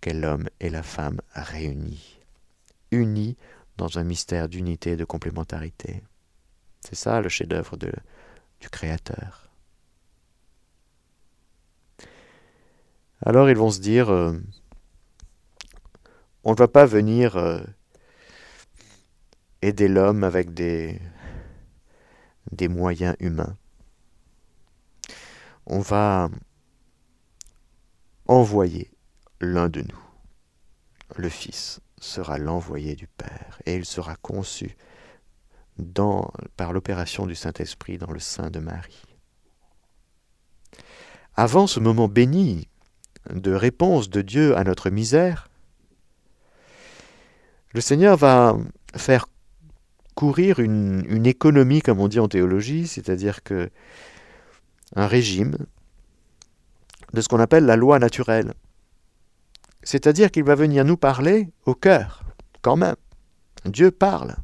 qu'est 0.00 0.12
l'homme 0.12 0.48
et 0.60 0.70
la 0.70 0.82
femme 0.82 1.20
réunis. 1.32 2.20
Unis 2.90 3.36
dans 3.76 3.98
un 3.98 4.04
mystère 4.04 4.48
d'unité 4.48 4.92
et 4.92 4.96
de 4.96 5.04
complémentarité. 5.04 6.02
C'est 6.80 6.94
ça 6.94 7.20
le 7.20 7.28
chef-d'œuvre 7.28 7.76
du 7.76 8.68
Créateur. 8.70 9.45
Alors 13.24 13.48
ils 13.48 13.56
vont 13.56 13.70
se 13.70 13.80
dire, 13.80 14.10
euh, 14.10 14.38
on 16.44 16.52
ne 16.52 16.56
va 16.56 16.68
pas 16.68 16.86
venir 16.86 17.36
euh, 17.36 17.60
aider 19.62 19.88
l'homme 19.88 20.22
avec 20.22 20.52
des, 20.52 21.00
des 22.52 22.68
moyens 22.68 23.16
humains. 23.20 23.56
On 25.66 25.80
va 25.80 26.28
envoyer 28.28 28.92
l'un 29.40 29.68
de 29.68 29.82
nous. 29.82 30.02
Le 31.16 31.28
Fils 31.28 31.80
sera 31.98 32.38
l'envoyé 32.38 32.94
du 32.94 33.06
Père, 33.06 33.60
et 33.64 33.74
il 33.74 33.84
sera 33.84 34.16
conçu 34.16 34.76
dans, 35.78 36.30
par 36.56 36.72
l'opération 36.72 37.26
du 37.26 37.34
Saint-Esprit 37.34 37.98
dans 37.98 38.10
le 38.10 38.18
sein 38.18 38.50
de 38.50 38.60
Marie. 38.60 39.02
Avant 41.34 41.66
ce 41.66 41.80
moment 41.80 42.08
béni 42.08 42.68
de 43.32 43.52
réponse 43.52 44.10
de 44.10 44.22
Dieu 44.22 44.56
à 44.56 44.64
notre 44.64 44.90
misère, 44.90 45.48
le 47.72 47.80
Seigneur 47.80 48.16
va 48.16 48.56
faire 48.96 49.26
courir 50.14 50.60
une, 50.60 51.26
économie, 51.26 51.82
comme 51.82 52.00
on 52.00 52.08
dit 52.08 52.20
en 52.20 52.26
théologie, 52.26 52.86
c'est-à-dire 52.86 53.42
que 53.42 53.70
un 54.94 55.06
régime 55.06 55.56
de 57.12 57.20
ce 57.20 57.28
qu'on 57.28 57.38
appelle 57.38 57.66
la 57.66 57.76
loi 57.76 57.98
naturelle. 57.98 58.54
C'est-à-dire 59.82 60.30
qu'il 60.30 60.44
va 60.44 60.54
venir 60.54 60.84
nous 60.84 60.96
parler 60.96 61.50
au 61.66 61.74
cœur, 61.74 62.22
quand 62.62 62.76
même. 62.76 62.96
Dieu 63.66 63.90
parle. 63.90 64.36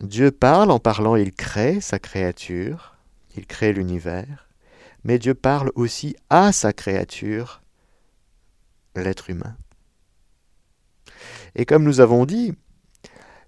Dieu 0.00 0.30
parle, 0.32 0.70
en 0.70 0.80
parlant, 0.80 1.14
il 1.14 1.32
crée 1.32 1.80
sa 1.80 1.98
créature, 1.98 2.97
il 3.38 3.46
crée 3.46 3.72
l'univers, 3.72 4.48
mais 5.04 5.18
Dieu 5.18 5.34
parle 5.34 5.70
aussi 5.76 6.16
à 6.28 6.50
sa 6.50 6.72
créature, 6.72 7.62
l'être 8.96 9.30
humain. 9.30 9.56
Et 11.54 11.64
comme 11.64 11.84
nous 11.84 12.00
avons 12.00 12.26
dit, 12.26 12.52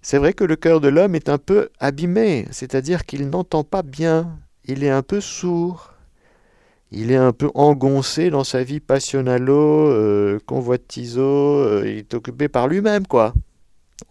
c'est 0.00 0.18
vrai 0.18 0.32
que 0.32 0.44
le 0.44 0.56
cœur 0.56 0.80
de 0.80 0.88
l'homme 0.88 1.16
est 1.16 1.28
un 1.28 1.38
peu 1.38 1.70
abîmé, 1.80 2.46
c'est-à-dire 2.52 3.04
qu'il 3.04 3.28
n'entend 3.28 3.64
pas 3.64 3.82
bien, 3.82 4.38
il 4.64 4.84
est 4.84 4.90
un 4.90 5.02
peu 5.02 5.20
sourd, 5.20 5.94
il 6.92 7.10
est 7.10 7.16
un 7.16 7.32
peu 7.32 7.50
engoncé 7.54 8.30
dans 8.30 8.44
sa 8.44 8.62
vie 8.62 8.80
passionnalo, 8.80 9.88
euh, 9.88 10.38
convoitiso, 10.46 11.20
euh, 11.20 11.82
il 11.84 11.98
est 11.98 12.14
occupé 12.14 12.48
par 12.48 12.68
lui-même, 12.68 13.06
quoi. 13.06 13.34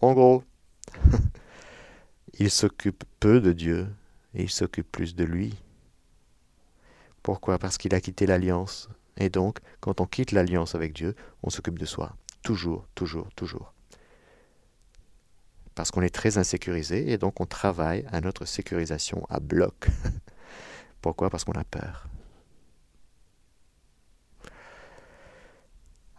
En 0.02 0.12
gros. 0.12 0.44
il 2.38 2.50
s'occupe 2.50 3.04
peu 3.18 3.40
de 3.40 3.52
Dieu 3.52 3.86
et 4.34 4.42
il 4.42 4.50
s'occupe 4.50 4.90
plus 4.92 5.14
de 5.14 5.24
lui. 5.24 5.54
Pourquoi? 7.22 7.58
Parce 7.58 7.78
qu'il 7.78 7.94
a 7.94 8.00
quitté 8.00 8.26
l'alliance. 8.26 8.88
Et 9.16 9.28
donc, 9.28 9.58
quand 9.80 10.00
on 10.00 10.06
quitte 10.06 10.32
l'alliance 10.32 10.74
avec 10.74 10.92
Dieu, 10.92 11.14
on 11.42 11.50
s'occupe 11.50 11.78
de 11.78 11.86
soi. 11.86 12.14
Toujours, 12.42 12.86
toujours, 12.94 13.28
toujours. 13.36 13.74
Parce 15.74 15.90
qu'on 15.90 16.02
est 16.02 16.14
très 16.14 16.38
insécurisé 16.38 17.10
et 17.10 17.18
donc 17.18 17.40
on 17.40 17.46
travaille 17.46 18.04
à 18.10 18.20
notre 18.20 18.44
sécurisation 18.44 19.26
à 19.28 19.40
bloc. 19.40 19.88
Pourquoi? 21.02 21.30
Parce 21.30 21.44
qu'on 21.44 21.52
a 21.52 21.64
peur. 21.64 22.08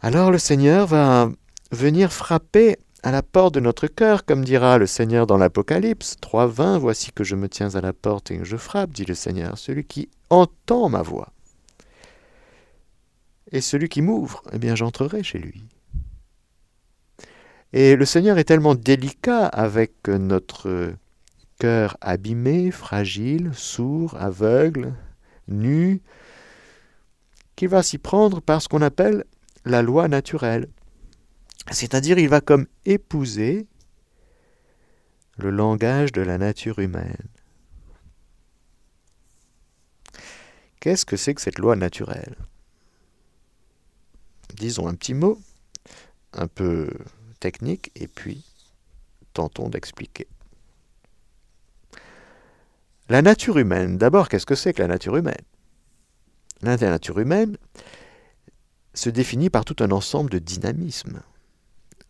Alors 0.02 0.32
le 0.32 0.40
Seigneur 0.40 0.88
va 0.88 1.30
venir 1.72 2.12
frapper 2.12 2.78
à 3.04 3.12
la 3.12 3.24
porte 3.24 3.56
de 3.56 3.60
notre 3.60 3.88
cœur, 3.88 4.26
comme 4.26 4.46
dira 4.46 4.78
le 4.78 4.86
Seigneur 4.86 5.26
dans 5.26 5.38
l'Apocalypse 5.38 6.18
3.20, 6.22 6.78
Voici 6.78 7.12
que 7.12 7.24
je 7.24 7.36
me 7.36 7.50
tiens 7.50 7.74
à 7.76 7.82
la 7.82 7.94
porte 7.94 8.30
et 8.32 8.38
que 8.38 8.44
je 8.46 8.58
frappe, 8.58 8.92
dit 8.92 9.06
le 9.06 9.16
Seigneur, 9.16 9.58
celui 9.58 9.86
qui 9.86 10.10
entend 10.30 10.90
ma 10.90 11.02
voix. 11.02 11.32
Et 13.52 13.62
celui 13.62 13.90
qui 13.90 14.02
m'ouvre, 14.02 14.44
eh 14.54 14.60
bien 14.60 14.76
j'entrerai 14.76 15.24
chez 15.24 15.40
lui. 15.40 15.64
Et 17.74 17.96
le 17.96 18.06
Seigneur 18.06 18.38
est 18.38 18.44
tellement 18.44 18.76
délicat 18.76 19.48
avec 19.48 20.08
notre 20.08 20.94
cœur 21.58 21.98
abîmé, 22.02 22.70
fragile, 22.70 23.52
sourd, 23.54 24.16
aveugle, 24.20 24.94
nu, 25.48 26.02
qu'il 27.56 27.70
va 27.70 27.82
s'y 27.82 27.98
prendre 27.98 28.42
par 28.42 28.62
ce 28.62 28.68
qu'on 28.68 28.82
appelle 28.82 29.24
la 29.66 29.82
loi 29.82 30.08
naturelle. 30.08 30.68
C'est-à-dire, 31.70 32.18
il 32.18 32.28
va 32.28 32.42
comme 32.42 32.68
épouser 32.86 33.68
le 35.38 35.52
langage 35.52 36.12
de 36.12 36.22
la 36.22 36.38
nature 36.38 36.80
humaine. 36.80 37.28
Qu'est-ce 40.80 41.06
que 41.06 41.18
c'est 41.18 41.36
que 41.36 41.42
cette 41.42 41.60
loi 41.60 41.76
naturelle? 41.76 42.36
Disons 44.56 44.88
un 44.88 44.96
petit 44.96 45.14
mot, 45.14 45.40
un 46.34 46.48
peu 46.48 46.90
technique, 47.40 47.92
et 47.96 48.08
puis 48.08 48.44
tentons 49.34 49.70
d'expliquer. 49.70 50.28
La 53.10 53.22
nature 53.22 53.58
humaine, 53.58 53.98
d'abord, 53.98 54.30
qu'est-ce 54.30 54.46
que 54.46 54.56
c'est 54.56 54.74
que 54.74 54.82
la 54.82 54.88
nature 54.88 55.18
humaine? 55.18 55.44
La 56.62 56.78
nature 56.78 57.20
humaine, 57.20 57.58
se 58.94 59.10
définit 59.10 59.50
par 59.50 59.66
tout 59.66 59.76
un 59.84 59.92
ensemble 59.92 60.30
de 60.30 60.40
dynamisme, 60.40 61.22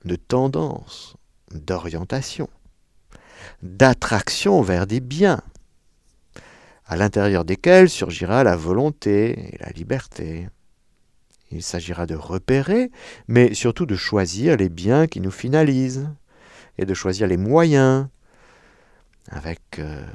de 0.05 0.15
tendances, 0.15 1.15
d'orientation, 1.53 2.49
d'attraction 3.61 4.61
vers 4.61 4.87
des 4.87 4.99
biens, 4.99 5.41
à 6.85 6.97
l'intérieur 6.97 7.45
desquels 7.45 7.89
surgira 7.89 8.43
la 8.43 8.55
volonté 8.55 9.53
et 9.53 9.57
la 9.59 9.69
liberté. 9.69 10.49
Il 11.51 11.63
s'agira 11.63 12.05
de 12.05 12.15
repérer, 12.15 12.91
mais 13.27 13.53
surtout 13.53 13.85
de 13.85 13.95
choisir 13.95 14.57
les 14.57 14.69
biens 14.69 15.07
qui 15.07 15.21
nous 15.21 15.31
finalisent, 15.31 16.09
et 16.77 16.85
de 16.85 16.93
choisir 16.93 17.27
les 17.27 17.37
moyens, 17.37 18.07
avec 19.29 19.61
euh, 19.79 20.05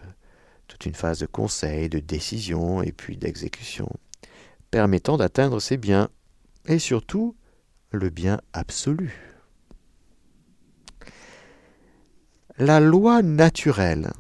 toute 0.67 0.87
une 0.87 0.95
phase 0.95 1.21
de 1.21 1.27
conseil, 1.27 1.89
de 1.89 1.99
décision 1.99 2.83
et 2.83 2.93
puis 2.93 3.17
d'exécution, 3.17 3.89
permettant 4.71 5.17
d'atteindre 5.17 5.61
ces 5.61 5.77
biens, 5.77 6.09
et 6.67 6.79
surtout 6.79 7.37
le 7.91 8.11
bien 8.11 8.41
absolu. 8.53 9.26
La 12.59 12.81
loi 12.81 13.21
naturelle 13.21 14.11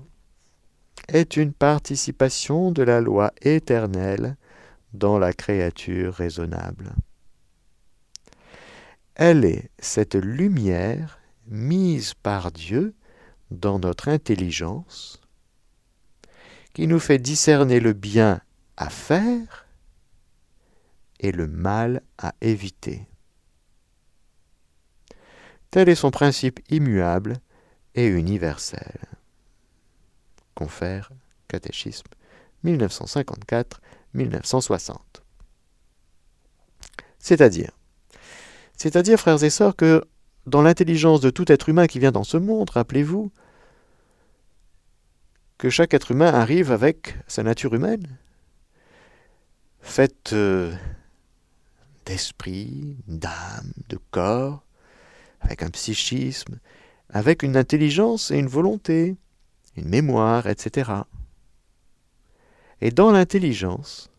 est 1.08 1.38
une 1.38 1.54
participation 1.54 2.70
de 2.70 2.82
la 2.82 3.00
loi 3.00 3.32
éternelle 3.40 4.36
dans 4.92 5.18
la 5.18 5.32
créature 5.32 6.12
raisonnable. 6.12 6.92
Elle 9.14 9.46
est 9.46 9.70
cette 9.78 10.16
lumière 10.16 11.18
mise 11.46 12.12
par 12.12 12.52
Dieu 12.52 12.94
dans 13.50 13.78
notre 13.78 14.08
intelligence 14.08 15.22
qui 16.74 16.86
nous 16.86 17.00
fait 17.00 17.18
discerner 17.18 17.80
le 17.80 17.94
bien 17.94 18.42
à 18.76 18.90
faire 18.90 19.66
et 21.20 21.32
le 21.32 21.46
mal 21.46 22.02
à 22.18 22.34
éviter. 22.42 23.08
Tel 25.70 25.88
est 25.88 25.94
son 25.94 26.10
principe 26.10 26.60
immuable 26.68 27.40
et 27.96 28.06
universel. 28.06 29.00
Confère 30.54 31.10
Catéchisme 31.48 32.06
1954-1960. 32.64 34.94
C'est-à-dire, 37.18 37.72
c'est-à-dire, 38.76 39.18
frères 39.18 39.42
et 39.42 39.50
sœurs, 39.50 39.74
que 39.74 40.04
dans 40.46 40.62
l'intelligence 40.62 41.20
de 41.20 41.30
tout 41.30 41.50
être 41.50 41.68
humain 41.68 41.88
qui 41.88 41.98
vient 41.98 42.12
dans 42.12 42.22
ce 42.22 42.36
monde, 42.36 42.70
rappelez-vous, 42.70 43.32
que 45.58 45.70
chaque 45.70 45.94
être 45.94 46.12
humain 46.12 46.32
arrive 46.32 46.70
avec 46.70 47.16
sa 47.26 47.42
nature 47.42 47.74
humaine, 47.74 48.06
faite 49.80 50.34
euh, 50.34 50.72
d'esprit, 52.04 52.96
d'âme, 53.08 53.72
de 53.88 53.98
corps, 54.10 54.62
avec 55.40 55.62
un 55.62 55.70
psychisme, 55.70 56.58
avec 57.10 57.42
une 57.42 57.56
intelligence 57.56 58.30
et 58.30 58.38
une 58.38 58.48
volonté, 58.48 59.16
une 59.76 59.88
mémoire, 59.88 60.46
etc. 60.46 60.90
Et 62.80 62.90
dans 62.90 63.10
l'intelligence, 63.10 64.10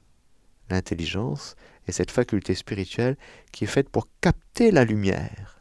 l'intelligence 0.69 1.56
est 1.88 1.91
cette 1.91 2.12
faculté 2.12 2.56
spirituelle 2.56 3.17
qui 3.52 3.63
est 3.65 3.67
faite 3.67 3.89
pour 3.89 4.08
capter 4.21 4.71
la 4.71 4.84
lumière, 4.84 5.60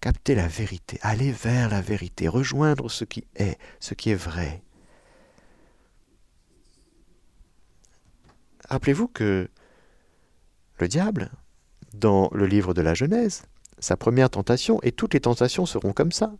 capter 0.00 0.34
la 0.34 0.48
vérité, 0.48 0.98
aller 1.02 1.30
vers 1.30 1.68
la 1.68 1.80
vérité, 1.80 2.28
rejoindre 2.28 2.90
ce 2.90 3.04
qui 3.04 3.24
est, 3.36 3.58
ce 3.80 3.94
qui 3.94 4.10
est 4.10 4.14
vrai. 4.14 4.62
Rappelez-vous 8.68 9.08
que 9.08 9.50
le 10.78 10.88
diable, 10.88 11.30
dans 11.94 12.30
le 12.32 12.46
livre 12.46 12.72
de 12.74 12.80
la 12.80 12.94
Genèse, 12.94 13.42
sa 13.78 13.96
première 13.96 14.30
tentation, 14.30 14.80
et 14.82 14.92
toutes 14.92 15.14
les 15.14 15.20
tentations 15.20 15.66
seront 15.66 15.92
comme 15.92 16.12
ça, 16.12 16.32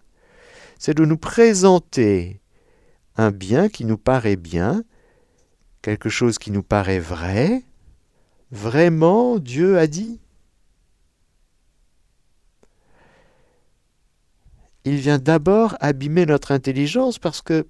c'est 0.78 0.94
de 0.94 1.04
nous 1.04 1.16
présenter 1.16 2.40
un 3.16 3.30
bien 3.30 3.68
qui 3.68 3.84
nous 3.84 3.98
paraît 3.98 4.36
bien, 4.36 4.84
quelque 5.82 6.08
chose 6.08 6.38
qui 6.38 6.50
nous 6.50 6.62
paraît 6.62 7.00
vrai, 7.00 7.62
vraiment 8.50 9.38
Dieu 9.38 9.78
a 9.78 9.86
dit. 9.86 10.20
Il 14.84 14.96
vient 14.96 15.18
d'abord 15.18 15.76
abîmer 15.80 16.26
notre 16.26 16.50
intelligence 16.50 17.18
parce 17.18 17.40
que 17.40 17.66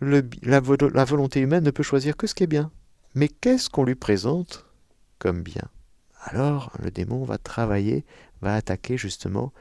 la, 0.00 0.60
volonté 0.60 1.40
humaine 1.40 1.64
ne 1.64 1.70
peut 1.70 1.82
choisir 1.82 2.16
que 2.16 2.26
ce 2.26 2.34
qui 2.34 2.44
est 2.44 2.48
bien. 2.48 2.70
Mais 3.14 3.28
qu'est-ce 3.28 3.70
qu'on 3.70 3.84
lui 3.84 3.94
présente 3.94 4.66
comme 5.18 5.42
bien? 5.42 5.68
Alors 6.22 6.72
le 6.80 6.90
démon 6.90 7.24
va 7.24 7.38
travailler, 7.38 8.04
va 8.42 8.54
attaquer 8.54 8.96
justement 8.96 9.52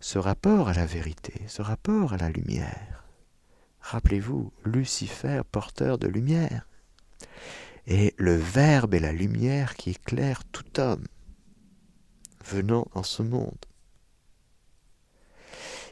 ce 0.00 0.18
rapport 0.18 0.68
à 0.68 0.72
la 0.72 0.86
vérité, 0.86 1.34
ce 1.46 1.62
rapport 1.62 2.12
à 2.12 2.16
la 2.16 2.28
lumière. 2.28 3.04
Rappelez-vous, 3.80 4.52
Lucifer, 4.64 5.42
porteur 5.50 5.98
de 5.98 6.08
lumière. 6.08 6.66
Et 7.86 8.14
le 8.18 8.36
Verbe 8.36 8.94
est 8.94 9.00
la 9.00 9.12
lumière 9.12 9.76
qui 9.76 9.90
éclaire 9.90 10.42
tout 10.44 10.80
homme 10.80 11.04
venant 12.44 12.88
en 12.94 13.02
ce 13.02 13.22
monde. 13.22 13.64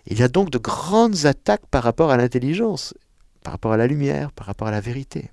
Il 0.06 0.18
y 0.18 0.22
a 0.22 0.28
donc 0.28 0.50
de 0.50 0.58
grandes 0.58 1.24
attaques 1.24 1.66
par 1.66 1.82
rapport 1.82 2.10
à 2.10 2.16
l'intelligence, 2.16 2.94
par 3.42 3.52
rapport 3.52 3.72
à 3.72 3.76
la 3.76 3.86
lumière, 3.86 4.32
par 4.32 4.46
rapport 4.46 4.68
à 4.68 4.72
la 4.72 4.80
vérité. 4.80 5.30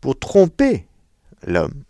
Pour 0.00 0.18
tromper 0.18 0.86
l'homme, 1.46 1.84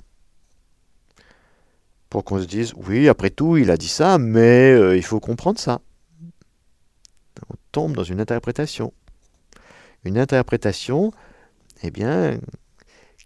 pour 2.10 2.24
qu'on 2.24 2.40
se 2.40 2.46
dise, 2.46 2.72
oui, 2.76 3.08
après 3.08 3.30
tout, 3.30 3.56
il 3.56 3.70
a 3.70 3.76
dit 3.76 3.88
ça, 3.88 4.18
mais 4.18 4.72
euh, 4.72 4.96
il 4.96 5.04
faut 5.04 5.20
comprendre 5.20 5.58
ça. 5.58 5.80
On 7.50 7.54
tombe 7.72 7.94
dans 7.94 8.04
une 8.04 8.20
interprétation. 8.20 8.92
Une 10.04 10.18
interprétation, 10.18 11.12
eh 11.82 11.90
bien, 11.90 12.38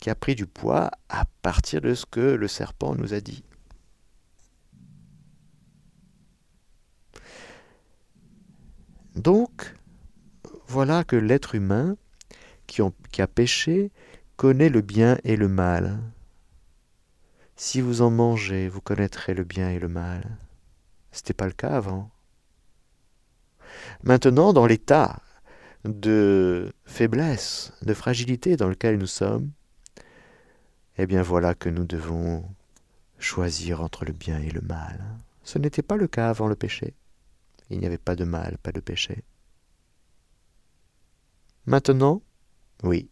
qui 0.01 0.11
a 0.11 0.15
pris 0.15 0.35
du 0.35 0.47
poids 0.47 0.91
à 1.09 1.27
partir 1.43 1.81
de 1.81 1.95
ce 1.95 2.07
que 2.07 2.21
le 2.21 2.49
serpent 2.49 2.95
nous 2.97 3.15
a 3.15 3.21
dit. 3.21 3.45
Donc, 9.15 9.75
voilà 10.67 11.05
que 11.05 11.17
l'être 11.17 11.55
humain 11.55 11.97
qui, 12.67 12.83
qui 13.13 13.23
a 13.23 13.27
péché 13.27 13.93
connaît 14.37 14.71
le 14.71 14.81
bien 14.81 15.19
et 15.23 15.37
le 15.37 15.47
mal. 15.47 16.01
Si 17.65 17.81
vous 17.81 18.03
en 18.03 18.11
mangez, 18.11 18.69
vous 18.69 18.81
connaîtrez 18.81 19.35
le 19.35 19.45
bien 19.45 19.71
et 19.71 19.79
le 19.79 19.87
mal. 19.87 20.37
Ce 21.13 21.21
n'était 21.21 21.33
pas 21.33 21.47
le 21.47 21.53
cas 21.53 21.77
avant. 21.77 22.11
Maintenant, 24.03 24.53
dans 24.53 24.67
l'état 24.67 25.23
de 25.85 26.73
faiblesse, 26.87 27.73
de 27.83 27.95
fragilité 27.95 28.57
dans 28.57 28.69
lequel 28.69 28.99
nous 28.99 29.07
sommes, 29.07 29.53
eh 30.99 31.07
bien 31.07 31.23
voilà 31.23 31.55
que 31.55 31.69
nous 31.69 31.85
devons 31.85 32.45
choisir 33.21 33.81
entre 33.81 34.05
le 34.05 34.13
bien 34.13 34.41
et 34.41 34.51
le 34.51 34.61
mal. 34.61 35.01
Ce 35.45 35.57
n'était 35.61 35.83
pas 35.83 35.97
le 35.97 36.09
cas 36.09 36.31
avant 36.31 36.49
le 36.49 36.57
péché. 36.57 36.95
Il 37.71 37.79
n'y 37.79 37.87
avait 37.87 37.97
pas 37.97 38.17
de 38.17 38.25
mal, 38.25 38.59
pas 38.59 38.73
de 38.73 38.81
péché. 38.81 39.23
Maintenant, 41.67 42.23
oui. 42.83 43.09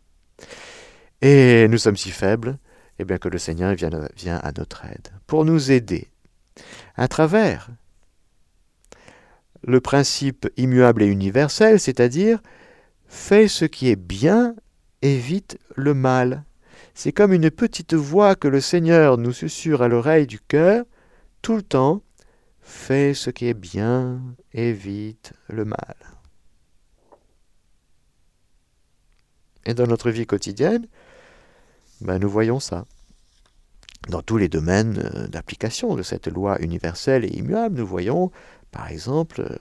Et 1.23 1.69
nous 1.69 1.79
sommes 1.79 1.97
si 1.97 2.11
faibles 2.11 2.59
eh 3.01 3.05
bien 3.05 3.17
que 3.17 3.29
le 3.29 3.39
Seigneur 3.39 3.75
vient, 3.75 4.37
à 4.37 4.53
notre 4.53 4.85
aide, 4.85 5.09
pour 5.27 5.47
nous 5.47 5.71
aider, 5.71 6.09
à 6.97 7.09
travers 7.09 7.71
le 9.63 9.81
principe 9.81 10.49
immuable 10.59 11.03
et 11.03 11.07
universel, 11.07 11.81
c'est-à-dire 11.81 12.41
fais 13.07 13.49
ce 13.49 13.65
qui 13.65 13.89
est 13.89 13.97
bien, 13.97 14.55
évite 15.01 15.59
le 15.77 15.95
mal. 15.95 16.45
C'est 16.93 17.13
comme 17.13 17.33
une 17.33 17.51
petite 17.51 17.95
voix 17.95 18.35
que 18.35 18.49
le 18.49 18.61
Seigneur 18.61 19.17
nous 19.17 19.33
susurre 19.33 19.81
à 19.81 19.89
l'oreille 19.89 20.27
du 20.27 20.39
cœur 20.39 20.85
tout 21.41 21.57
le 21.57 21.63
temps. 21.63 22.03
Fais 22.61 23.15
ce 23.15 23.31
qui 23.31 23.47
est 23.47 23.55
bien, 23.55 24.21
évite 24.53 25.33
le 25.49 25.65
mal. 25.65 25.97
Et 29.65 29.73
dans 29.73 29.87
notre 29.87 30.11
vie 30.11 30.27
quotidienne, 30.27 30.87
ben, 32.01 32.19
nous 32.19 32.31
voyons 32.31 32.61
ça. 32.61 32.87
Dans 34.09 34.23
tous 34.23 34.39
les 34.39 34.49
domaines 34.49 34.99
euh, 34.99 35.29
d'application 35.29 35.95
de 35.95 36.03
cette 36.03 36.27
loi 36.27 36.61
universelle 36.63 37.25
et 37.25 37.37
immuable, 37.37 37.79
nous 37.79 37.87
voyons, 37.87 38.31
par 38.71 38.89
exemple, 38.89 39.43
euh, 39.43 39.57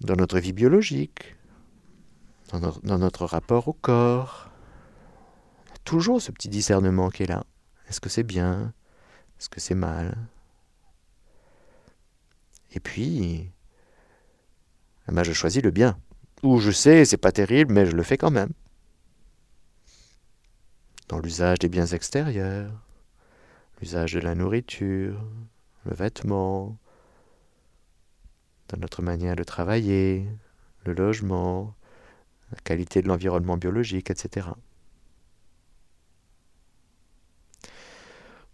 dans 0.00 0.16
notre 0.16 0.38
vie 0.38 0.52
biologique, 0.52 1.36
dans 2.52 2.98
notre, 2.98 3.24
rapport 3.24 3.68
au 3.68 3.72
corps, 3.72 4.50
toujours 5.84 6.20
ce 6.20 6.30
petit 6.30 6.48
discernement 6.48 7.10
qui 7.10 7.24
est 7.24 7.26
là. 7.26 7.44
Est-ce 7.88 8.00
que 8.00 8.08
c'est 8.08 8.22
bien? 8.22 8.72
Est-ce 9.38 9.48
que 9.48 9.60
c'est 9.60 9.74
mal? 9.74 10.16
Et 12.72 12.80
puis, 12.80 13.50
eh 15.08 15.12
ben 15.12 15.22
je 15.22 15.32
choisis 15.32 15.62
le 15.62 15.70
bien. 15.70 15.98
Ou 16.42 16.58
je 16.58 16.70
sais, 16.70 17.04
c'est 17.04 17.16
pas 17.16 17.32
terrible, 17.32 17.72
mais 17.72 17.86
je 17.86 17.96
le 17.96 18.02
fais 18.02 18.18
quand 18.18 18.30
même 18.30 18.52
dans 21.08 21.18
l'usage 21.18 21.58
des 21.58 21.68
biens 21.68 21.86
extérieurs, 21.86 22.70
l'usage 23.80 24.12
de 24.14 24.20
la 24.20 24.34
nourriture, 24.34 25.22
le 25.84 25.94
vêtement, 25.94 26.78
dans 28.68 28.78
notre 28.78 29.02
manière 29.02 29.36
de 29.36 29.44
travailler, 29.44 30.26
le 30.84 30.94
logement, 30.94 31.74
la 32.50 32.58
qualité 32.58 33.02
de 33.02 33.08
l'environnement 33.08 33.56
biologique, 33.56 34.10
etc. 34.10 34.48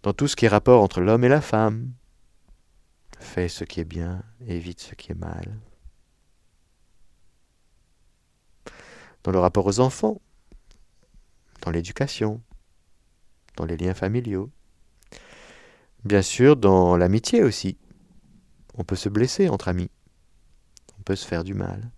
Dans 0.03 0.13
tout 0.13 0.29
ce 0.29 0.37
qui 0.37 0.47
est 0.47 0.49
rapport 0.49 0.83
entre 0.83 1.01
l'homme 1.01 1.25
et 1.25 1.29
la 1.29 1.41
femme, 1.41 1.93
fais 3.19 3.49
ce 3.49 3.65
qui 3.65 3.81
est 3.81 3.85
bien, 3.85 4.23
évite 4.47 4.81
ce 4.81 4.95
qui 4.95 5.13
est 5.13 5.15
mal. 5.15 5.59
Dans 9.23 9.33
le 9.33 9.39
rapport 9.39 9.67
aux 9.67 9.81
enfants, 9.81 10.21
dans 11.63 11.71
l'éducation, 11.71 12.41
dans 13.57 13.65
les 13.65 13.77
liens 13.77 13.95
familiaux, 13.95 14.51
bien 16.05 16.23
sûr 16.23 16.57
dans 16.57 16.97
l'amitié 16.97 17.43
aussi. 17.43 17.77
On 18.77 18.85
peut 18.85 18.97
se 18.97 19.09
blesser 19.09 19.49
entre 19.49 19.69
amis, 19.69 19.91
on 20.99 21.03
peut 21.03 21.17
se 21.17 21.27
faire 21.27 21.45
du 21.45 21.55
mal, 21.55 21.91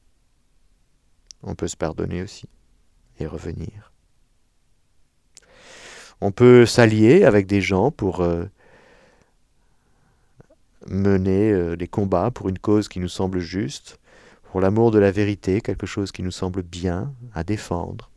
on 1.42 1.54
peut 1.54 1.68
se 1.68 1.76
pardonner 1.76 2.22
aussi 2.22 2.48
et 3.18 3.26
revenir. 3.26 3.92
On 6.20 6.30
peut 6.30 6.66
s'allier 6.66 7.24
avec 7.24 7.46
des 7.46 7.60
gens 7.60 7.90
pour 7.90 8.20
euh, 8.20 8.44
mener 10.86 11.50
euh, 11.50 11.76
des 11.76 11.88
combats 11.88 12.30
pour 12.30 12.48
une 12.48 12.58
cause 12.60 12.88
qui 12.88 13.00
nous 13.00 13.08
semble 13.08 13.40
juste, 13.40 13.98
pour 14.44 14.60
l'amour 14.60 14.92
de 14.92 15.00
la 15.00 15.10
vérité, 15.10 15.60
quelque 15.60 15.86
chose 15.86 16.12
qui 16.12 16.22
nous 16.22 16.30
semble 16.30 16.62
bien 16.62 17.12
à 17.34 17.42
défendre. 17.42 18.11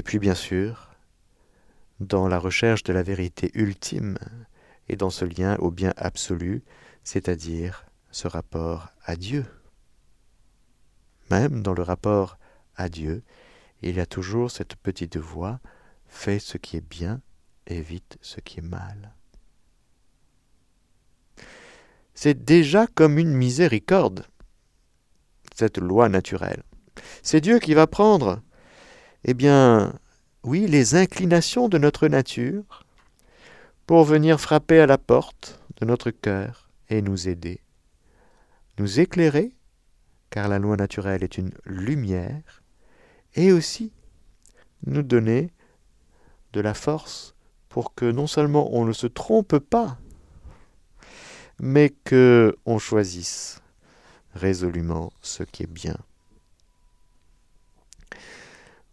Et 0.00 0.02
puis 0.02 0.18
bien 0.18 0.34
sûr, 0.34 0.88
dans 2.00 2.26
la 2.26 2.38
recherche 2.38 2.84
de 2.84 2.92
la 2.94 3.02
vérité 3.02 3.50
ultime 3.52 4.16
et 4.88 4.96
dans 4.96 5.10
ce 5.10 5.26
lien 5.26 5.56
au 5.58 5.70
bien 5.70 5.92
absolu, 5.98 6.62
c'est-à-dire 7.04 7.84
ce 8.10 8.26
rapport 8.26 8.88
à 9.04 9.14
Dieu. 9.16 9.44
Même 11.30 11.62
dans 11.62 11.74
le 11.74 11.82
rapport 11.82 12.38
à 12.76 12.88
Dieu, 12.88 13.22
il 13.82 13.96
y 13.96 14.00
a 14.00 14.06
toujours 14.06 14.50
cette 14.50 14.74
petite 14.74 15.18
voix, 15.18 15.60
fais 16.08 16.38
ce 16.38 16.56
qui 16.56 16.78
est 16.78 16.88
bien, 16.88 17.20
évite 17.66 18.16
ce 18.22 18.40
qui 18.40 18.60
est 18.60 18.62
mal. 18.62 19.14
C'est 22.14 22.42
déjà 22.42 22.86
comme 22.86 23.18
une 23.18 23.34
miséricorde, 23.34 24.24
cette 25.54 25.76
loi 25.76 26.08
naturelle. 26.08 26.62
C'est 27.22 27.42
Dieu 27.42 27.58
qui 27.58 27.74
va 27.74 27.86
prendre, 27.86 28.40
eh 29.24 29.34
bien, 29.34 29.92
oui, 30.42 30.66
les 30.66 30.94
inclinations 30.94 31.68
de 31.68 31.78
notre 31.78 32.08
nature 32.08 32.84
pour 33.86 34.04
venir 34.04 34.40
frapper 34.40 34.80
à 34.80 34.86
la 34.86 34.98
porte 34.98 35.60
de 35.80 35.84
notre 35.84 36.10
cœur 36.10 36.70
et 36.88 37.02
nous 37.02 37.28
aider, 37.28 37.60
nous 38.78 39.00
éclairer, 39.00 39.52
car 40.30 40.48
la 40.48 40.58
loi 40.58 40.76
naturelle 40.76 41.22
est 41.22 41.38
une 41.38 41.52
lumière, 41.64 42.62
et 43.34 43.52
aussi 43.52 43.92
nous 44.86 45.02
donner 45.02 45.50
de 46.52 46.60
la 46.60 46.74
force 46.74 47.34
pour 47.68 47.94
que 47.94 48.10
non 48.10 48.26
seulement 48.26 48.74
on 48.74 48.84
ne 48.84 48.92
se 48.92 49.06
trompe 49.06 49.58
pas, 49.58 49.98
mais 51.60 51.90
que 51.90 52.56
on 52.64 52.78
choisisse 52.78 53.60
résolument 54.34 55.12
ce 55.20 55.42
qui 55.42 55.64
est 55.64 55.70
bien. 55.70 55.96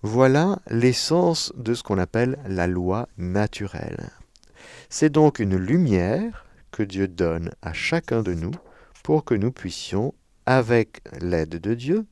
Voilà 0.03 0.59
l'essence 0.69 1.51
de 1.55 1.73
ce 1.73 1.81
qu'on 1.81 1.97
appelle 1.97 2.37
la 2.47 2.67
loi 2.67 3.09
naturelle. 3.17 4.11
C'est 4.89 5.09
donc 5.09 5.39
une 5.39 5.57
lumière 5.57 6.45
que 6.71 6.83
Dieu 6.83 7.07
donne 7.07 7.51
à 7.61 7.73
chacun 7.73 8.21
de 8.21 8.33
nous 8.33 8.53
pour 9.03 9.25
que 9.25 9.33
nous 9.33 9.51
puissions, 9.51 10.13
avec 10.45 11.01
l'aide 11.19 11.59
de 11.59 11.73
Dieu, 11.73 12.05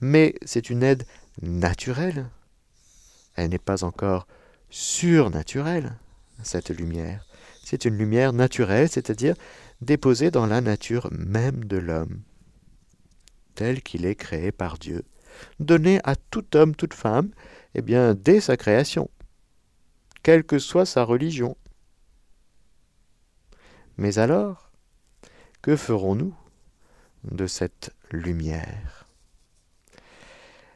mais 0.00 0.34
c'est 0.44 0.68
une 0.68 0.82
aide 0.82 1.04
naturelle. 1.40 2.26
Elle 3.36 3.50
n'est 3.50 3.58
pas 3.58 3.84
encore 3.84 4.26
surnaturelle, 4.68 5.96
cette 6.42 6.70
lumière. 6.70 7.24
C'est 7.64 7.84
une 7.84 7.96
lumière 7.96 8.32
naturelle, 8.32 8.88
c'est-à-dire 8.88 9.34
déposée 9.80 10.30
dans 10.30 10.46
la 10.46 10.60
nature 10.60 11.08
même 11.10 11.64
de 11.64 11.78
l'homme, 11.78 12.20
tel 13.54 13.82
qu'il 13.82 14.04
est 14.04 14.14
créé 14.14 14.52
par 14.52 14.78
Dieu, 14.78 15.04
donné 15.60 16.00
à 16.04 16.16
tout 16.16 16.56
homme, 16.56 16.74
toute 16.74 16.94
femme, 16.94 17.30
eh 17.74 17.82
bien, 17.82 18.14
dès 18.14 18.40
sa 18.40 18.56
création, 18.56 19.10
quelle 20.22 20.44
que 20.44 20.58
soit 20.58 20.86
sa 20.86 21.04
religion. 21.04 21.56
Mais 23.96 24.18
alors, 24.18 24.72
que 25.62 25.76
ferons-nous 25.76 26.34
de 27.24 27.46
cette 27.46 27.94
lumière? 28.10 29.06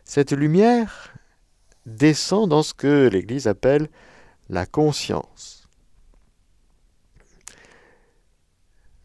Cette 0.04 0.32
lumière 0.32 1.14
descend 1.86 2.48
dans 2.48 2.62
ce 2.62 2.74
que 2.74 3.08
l'Église 3.08 3.46
appelle 3.46 3.88
la 4.48 4.66
conscience. 4.66 5.57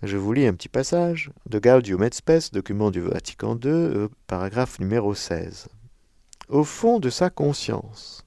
Je 0.03 0.17
vous 0.17 0.33
lis 0.33 0.45
un 0.45 0.53
petit 0.53 0.67
passage 0.67 1.31
de 1.49 1.59
Gaudium 1.59 2.03
et 2.03 2.09
Spes, 2.11 2.51
document 2.51 2.91
du 2.91 2.99
Vatican 2.99 3.55
II, 3.55 3.69
euh, 3.69 4.09
paragraphe 4.27 4.77
numéro 4.79 5.15
16. 5.15 5.69
Au 6.49 6.65
fond 6.65 6.99
de 6.99 7.09
sa 7.09 7.29
conscience, 7.29 8.25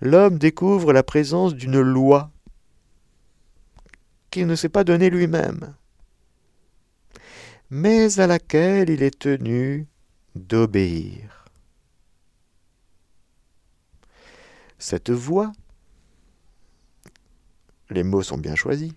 l'homme 0.00 0.38
découvre 0.38 0.94
la 0.94 1.02
présence 1.02 1.54
d'une 1.54 1.78
loi 1.78 2.30
qu'il 4.30 4.46
ne 4.46 4.54
s'est 4.54 4.70
pas 4.70 4.82
donnée 4.82 5.10
lui-même, 5.10 5.74
mais 7.68 8.18
à 8.18 8.26
laquelle 8.26 8.88
il 8.88 9.02
est 9.02 9.18
tenu 9.18 9.86
d'obéir. 10.36 11.44
Cette 14.78 15.10
voix, 15.10 15.52
les 17.90 18.04
mots 18.04 18.22
sont 18.22 18.38
bien 18.38 18.54
choisis, 18.54 18.94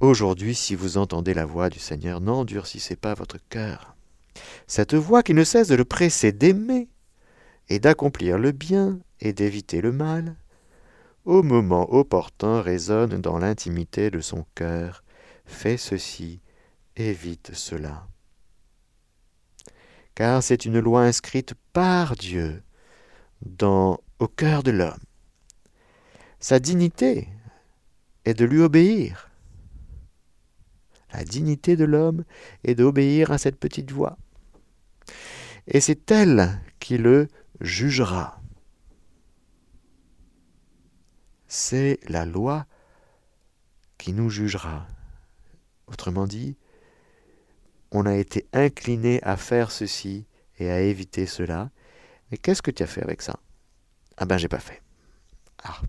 Aujourd'hui, 0.00 0.54
si 0.54 0.74
vous 0.74 0.98
entendez 0.98 1.32
la 1.32 1.46
voix 1.46 1.70
du 1.70 1.78
Seigneur, 1.78 2.20
n'endurcissez 2.20 2.96
pas 2.96 3.14
votre 3.14 3.38
cœur. 3.48 3.96
Cette 4.66 4.94
voix 4.94 5.22
qui 5.22 5.32
ne 5.32 5.42
cesse 5.42 5.68
de 5.68 5.74
le 5.74 5.86
presser 5.86 6.32
d'aimer 6.32 6.88
et 7.70 7.78
d'accomplir 7.78 8.36
le 8.36 8.52
bien 8.52 8.98
et 9.20 9.32
d'éviter 9.32 9.80
le 9.80 9.92
mal, 9.92 10.36
au 11.24 11.42
moment 11.42 11.90
opportun 11.94 12.60
résonne 12.60 13.22
dans 13.22 13.38
l'intimité 13.38 14.10
de 14.10 14.20
son 14.20 14.44
cœur. 14.54 15.02
Fais 15.46 15.78
ceci, 15.78 16.40
évite 16.96 17.54
cela. 17.54 18.06
Car 20.14 20.42
c'est 20.42 20.66
une 20.66 20.78
loi 20.78 21.04
inscrite 21.04 21.54
par 21.72 22.16
Dieu 22.16 22.62
dans, 23.40 23.98
au 24.18 24.28
cœur 24.28 24.62
de 24.62 24.72
l'homme. 24.72 25.00
Sa 26.38 26.58
dignité 26.58 27.28
est 28.26 28.34
de 28.34 28.44
lui 28.44 28.60
obéir 28.60 29.25
dignité 31.24 31.76
de 31.76 31.84
l'homme 31.84 32.24
est 32.64 32.74
d'obéir 32.74 33.30
à 33.30 33.38
cette 33.38 33.58
petite 33.58 33.90
voix. 33.92 34.16
Et 35.66 35.80
c'est 35.80 36.10
elle 36.10 36.60
qui 36.78 36.98
le 36.98 37.28
jugera. 37.60 38.40
C'est 41.48 42.00
la 42.08 42.24
loi 42.24 42.66
qui 43.98 44.12
nous 44.12 44.30
jugera. 44.30 44.86
Autrement 45.86 46.26
dit, 46.26 46.56
on 47.92 48.04
a 48.06 48.14
été 48.14 48.46
incliné 48.52 49.22
à 49.22 49.36
faire 49.36 49.70
ceci 49.70 50.26
et 50.58 50.70
à 50.70 50.80
éviter 50.80 51.26
cela. 51.26 51.70
Mais 52.30 52.36
qu'est-ce 52.36 52.62
que 52.62 52.70
tu 52.70 52.82
as 52.82 52.86
fait 52.86 53.02
avec 53.02 53.22
ça? 53.22 53.38
Ah 54.16 54.24
ben 54.24 54.36
j'ai 54.36 54.48
pas 54.48 54.58
fait. 54.58 54.82
Ah. 55.62 55.80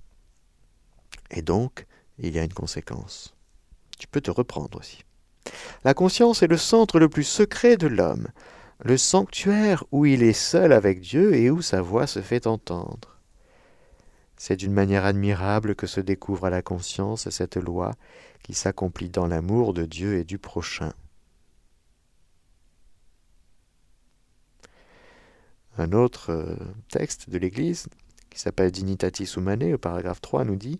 Et 1.32 1.42
donc, 1.42 1.86
il 2.20 2.34
y 2.36 2.40
a 2.40 2.44
une 2.44 2.54
conséquence. 2.54 3.36
Tu 3.98 4.08
peux 4.08 4.22
te 4.22 4.32
reprendre 4.32 4.78
aussi. 4.78 5.04
La 5.84 5.94
conscience 5.94 6.44
est 6.44 6.48
le 6.48 6.58
centre 6.58 7.00
le 7.00 7.10
plus 7.10 7.24
secret 7.24 7.78
de 7.78 7.88
l'homme, 7.88 8.28
le 8.84 8.98
sanctuaire 8.98 9.84
où 9.92 10.06
il 10.06 10.24
est 10.24 10.34
seul 10.34 10.74
avec 10.74 11.02
Dieu 11.02 11.36
et 11.36 11.50
où 11.50 11.62
sa 11.62 11.82
voix 11.82 12.08
se 12.08 12.22
fait 12.22 12.48
entendre. 12.48 13.18
C'est 14.38 14.56
d'une 14.56 14.74
manière 14.74 15.06
admirable 15.06 15.76
que 15.76 15.88
se 15.88 16.00
découvre 16.00 16.46
à 16.46 16.50
la 16.52 16.62
conscience 16.62 17.30
cette 17.30 17.58
loi 17.58 17.94
qui 18.44 18.54
s'accomplit 18.54 19.10
dans 19.10 19.26
l'amour 19.26 19.74
de 19.74 19.86
Dieu 19.86 20.18
et 20.18 20.24
du 20.24 20.38
prochain. 20.38 20.94
Un 25.80 25.92
autre 25.92 26.32
euh, 26.32 26.56
texte 26.90 27.30
de 27.30 27.38
l'Église, 27.38 27.88
qui 28.30 28.40
s'appelle 28.40 28.72
Dignitatis 28.72 29.34
Humanae, 29.36 29.74
au 29.74 29.78
paragraphe 29.78 30.22
3, 30.22 30.44
nous 30.44 30.56
dit 30.56 30.80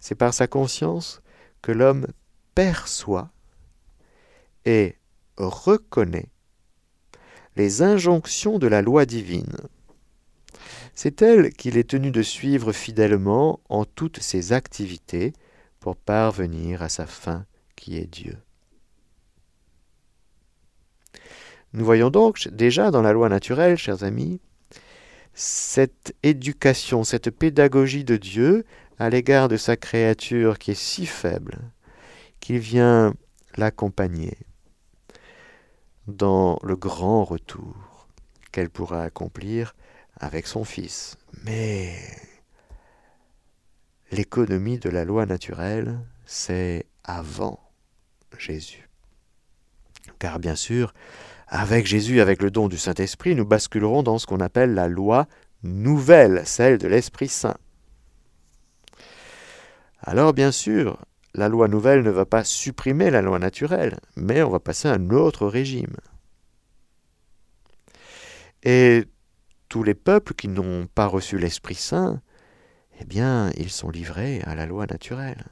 C'est 0.00 0.14
par 0.14 0.34
sa 0.34 0.46
conscience 0.46 1.20
que 1.62 1.72
l'homme 1.72 2.06
perçoit 2.54 3.30
et 4.64 4.96
reconnaît 5.36 6.28
les 7.56 7.82
injonctions 7.82 8.58
de 8.58 8.66
la 8.66 8.82
loi 8.82 9.06
divine. 9.06 9.56
C'est 10.94 11.22
elle 11.22 11.52
qu'il 11.52 11.76
est 11.76 11.90
tenu 11.90 12.10
de 12.10 12.22
suivre 12.22 12.72
fidèlement 12.72 13.60
en 13.68 13.84
toutes 13.84 14.20
ses 14.20 14.52
activités 14.52 15.32
pour 15.80 15.96
parvenir 15.96 16.82
à 16.82 16.88
sa 16.88 17.06
fin 17.06 17.46
qui 17.76 17.98
est 17.98 18.06
Dieu. 18.06 18.38
Nous 21.72 21.84
voyons 21.84 22.10
donc 22.10 22.48
déjà 22.48 22.92
dans 22.92 23.02
la 23.02 23.12
loi 23.12 23.28
naturelle, 23.28 23.76
chers 23.76 24.04
amis, 24.04 24.40
cette 25.34 26.14
éducation, 26.22 27.02
cette 27.02 27.30
pédagogie 27.30 28.04
de 28.04 28.16
Dieu 28.16 28.64
à 29.00 29.10
l'égard 29.10 29.48
de 29.48 29.56
sa 29.56 29.76
créature 29.76 30.58
qui 30.58 30.70
est 30.70 30.80
si 30.80 31.04
faible, 31.04 31.58
qu'il 32.44 32.58
vient 32.58 33.14
l'accompagner 33.56 34.36
dans 36.06 36.58
le 36.62 36.76
grand 36.76 37.24
retour 37.24 38.06
qu'elle 38.52 38.68
pourra 38.68 39.02
accomplir 39.02 39.74
avec 40.20 40.46
son 40.46 40.62
Fils. 40.62 41.16
Mais 41.44 41.96
l'économie 44.10 44.78
de 44.78 44.90
la 44.90 45.06
loi 45.06 45.24
naturelle, 45.24 45.98
c'est 46.26 46.84
avant 47.02 47.58
Jésus. 48.36 48.90
Car 50.18 50.38
bien 50.38 50.54
sûr, 50.54 50.92
avec 51.48 51.86
Jésus, 51.86 52.20
avec 52.20 52.42
le 52.42 52.50
don 52.50 52.68
du 52.68 52.76
Saint-Esprit, 52.76 53.34
nous 53.34 53.46
basculerons 53.46 54.02
dans 54.02 54.18
ce 54.18 54.26
qu'on 54.26 54.40
appelle 54.40 54.74
la 54.74 54.88
loi 54.88 55.28
nouvelle, 55.62 56.42
celle 56.44 56.76
de 56.76 56.88
l'Esprit 56.88 57.28
Saint. 57.28 57.56
Alors 60.02 60.34
bien 60.34 60.52
sûr, 60.52 60.98
la 61.34 61.48
loi 61.48 61.68
nouvelle 61.68 62.02
ne 62.02 62.10
va 62.10 62.26
pas 62.26 62.44
supprimer 62.44 63.10
la 63.10 63.22
loi 63.22 63.38
naturelle, 63.38 63.98
mais 64.16 64.42
on 64.42 64.50
va 64.50 64.60
passer 64.60 64.88
à 64.88 64.94
un 64.94 65.10
autre 65.10 65.46
régime. 65.46 65.96
Et 68.62 69.04
tous 69.68 69.82
les 69.82 69.94
peuples 69.94 70.34
qui 70.34 70.48
n'ont 70.48 70.86
pas 70.86 71.06
reçu 71.06 71.38
l'Esprit 71.38 71.74
Saint, 71.74 72.20
eh 73.00 73.04
bien, 73.04 73.50
ils 73.56 73.70
sont 73.70 73.90
livrés 73.90 74.40
à 74.42 74.54
la 74.54 74.66
loi 74.66 74.86
naturelle. 74.86 75.44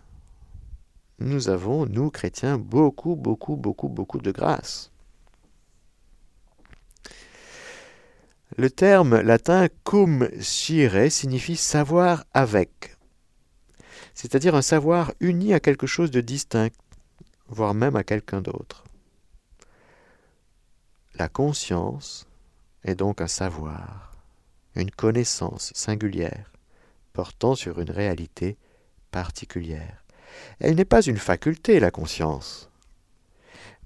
Nous 1.18 1.48
avons, 1.48 1.86
nous 1.86 2.10
chrétiens, 2.10 2.58
beaucoup, 2.58 3.16
beaucoup, 3.16 3.56
beaucoup, 3.56 3.88
beaucoup 3.88 4.18
de 4.18 4.30
grâce. 4.30 4.92
Le 8.56 8.70
terme 8.70 9.20
latin 9.20 9.68
cum 9.82 10.28
scire 10.40 11.10
signifie 11.10 11.56
savoir 11.56 12.24
avec, 12.34 12.91
c'est-à-dire 14.14 14.54
un 14.54 14.62
savoir 14.62 15.12
uni 15.20 15.52
à 15.54 15.60
quelque 15.60 15.86
chose 15.86 16.10
de 16.10 16.20
distinct, 16.20 16.70
voire 17.48 17.74
même 17.74 17.96
à 17.96 18.04
quelqu'un 18.04 18.40
d'autre. 18.40 18.84
La 21.14 21.28
conscience 21.28 22.26
est 22.84 22.94
donc 22.94 23.20
un 23.20 23.28
savoir, 23.28 24.16
une 24.74 24.90
connaissance 24.90 25.72
singulière, 25.74 26.50
portant 27.12 27.54
sur 27.54 27.80
une 27.80 27.90
réalité 27.90 28.56
particulière. 29.10 30.04
Elle 30.58 30.74
n'est 30.74 30.84
pas 30.86 31.02
une 31.02 31.18
faculté, 31.18 31.80
la 31.80 31.90
conscience, 31.90 32.70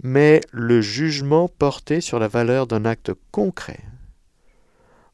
mais 0.03 0.41
le 0.53 0.81
jugement 0.81 1.49
porté 1.49 2.01
sur 2.01 2.19
la 2.19 2.29
valeur 2.29 2.67
d'un 2.67 2.85
acte 2.85 3.13
concret, 3.33 3.81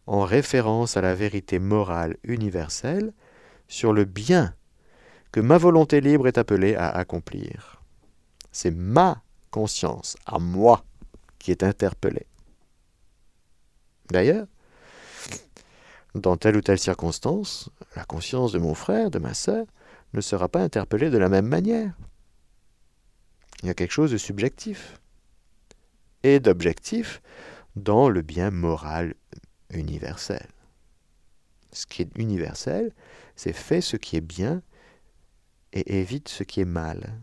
en 0.07 0.23
référence 0.23 0.97
à 0.97 1.01
la 1.01 1.15
vérité 1.15 1.59
morale 1.59 2.17
universelle 2.25 3.13
sur 3.69 3.93
le 3.93 4.05
bien 4.05 4.55
que 5.33 5.41
ma 5.41 5.59
volonté 5.59 6.01
libre 6.01 6.29
est 6.29 6.39
appelée 6.39 6.77
à 6.77 6.91
accomplir. 6.91 7.83
C'est 8.53 8.71
ma 8.71 9.23
conscience, 9.51 10.17
à 10.27 10.39
moi, 10.39 10.85
qui 11.39 11.51
est 11.51 11.63
interpellée. 11.63 12.27
D'ailleurs, 14.11 14.47
dans 16.15 16.37
telle 16.37 16.57
ou 16.57 16.61
telle 16.61 16.79
circonstance, 16.79 17.71
la 17.97 18.05
conscience 18.05 18.53
de 18.53 18.59
mon 18.59 18.75
frère, 18.75 19.11
de 19.11 19.19
ma 19.19 19.33
sœur, 19.33 19.67
ne 20.13 20.21
sera 20.21 20.49
pas 20.49 20.61
interpellée 20.61 21.09
de 21.09 21.17
la 21.17 21.31
même 21.31 21.47
manière. 21.47 21.95
Il 23.63 23.69
y 23.69 23.71
a 23.71 23.75
quelque 23.75 23.93
chose 23.93 24.13
de 24.13 24.19
subjectif 24.19 25.01
et 26.23 26.41
d'objectif 26.41 27.23
dans 27.77 28.11
le 28.11 28.21
bien 28.21 28.51
moral 28.51 29.15
universel. 29.71 30.47
Ce 31.73 31.87
qui 31.87 32.03
est 32.03 32.11
universel, 32.17 32.93
c'est 33.35 33.55
fait 33.55 33.81
ce 33.81 33.97
qui 33.97 34.17
est 34.17 34.21
bien 34.21 34.61
et 35.73 36.01
évite 36.01 36.29
ce 36.29 36.43
qui 36.43 36.61
est 36.61 36.67
mal. 36.67 37.15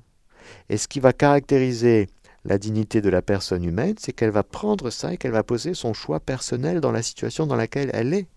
Et 0.69 0.77
ce 0.77 0.87
qui 0.87 0.99
va 0.99 1.13
caractériser 1.13 2.07
la 2.45 2.57
dignité 2.57 3.01
de 3.01 3.09
la 3.09 3.21
personne 3.21 3.63
humaine, 3.63 3.95
c'est 3.99 4.13
qu'elle 4.13 4.31
va 4.31 4.43
prendre 4.43 4.89
ça 4.89 5.13
et 5.13 5.17
qu'elle 5.17 5.31
va 5.31 5.43
poser 5.43 5.73
son 5.73 5.93
choix 5.93 6.19
personnel 6.19 6.81
dans 6.81 6.91
la 6.91 7.03
situation 7.03 7.45
dans 7.45 7.55
laquelle 7.55 7.91
elle 7.93 8.13
est. 8.13 8.27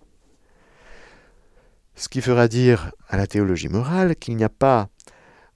Ce 1.94 2.08
qui 2.08 2.20
fera 2.20 2.48
dire 2.48 2.92
à 3.08 3.16
la 3.16 3.26
théologie 3.26 3.68
morale 3.68 4.16
qu'il 4.16 4.36
n'y 4.36 4.44
a 4.44 4.48
pas 4.48 4.88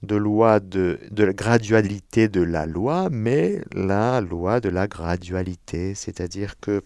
de 0.02 0.16
loi 0.16 0.60
de, 0.60 0.98
la 1.16 1.32
gradualité 1.32 2.28
de 2.28 2.42
la 2.42 2.66
loi, 2.66 3.08
mais 3.10 3.62
la 3.72 4.20
loi 4.20 4.60
de 4.60 4.68
la 4.68 4.86
gradualité, 4.86 5.94
c'est-à-dire 5.94 6.60
que 6.60 6.82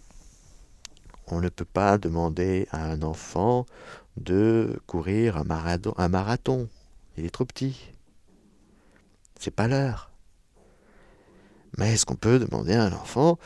on 1.32 1.40
ne 1.40 1.48
peut 1.48 1.64
pas 1.64 1.98
demander 1.98 2.66
à 2.70 2.90
un 2.90 3.02
enfant 3.02 3.66
de 4.16 4.80
courir. 4.86 5.36
Un 5.36 6.08
marathon. 6.08 6.68
Il 7.16 7.24
est 7.24 7.30
trop 7.30 7.44
petit. 7.44 7.92
C'est 9.38 9.50
pas 9.50 9.68
l'heure. 9.68 10.10
Mais 11.78 11.96
ce 11.96 12.04
qu'on 12.04 12.16
peut 12.16 12.38
demander 12.38 12.74
à 12.74 12.84
un 12.84 12.92
enfant, 12.92 13.38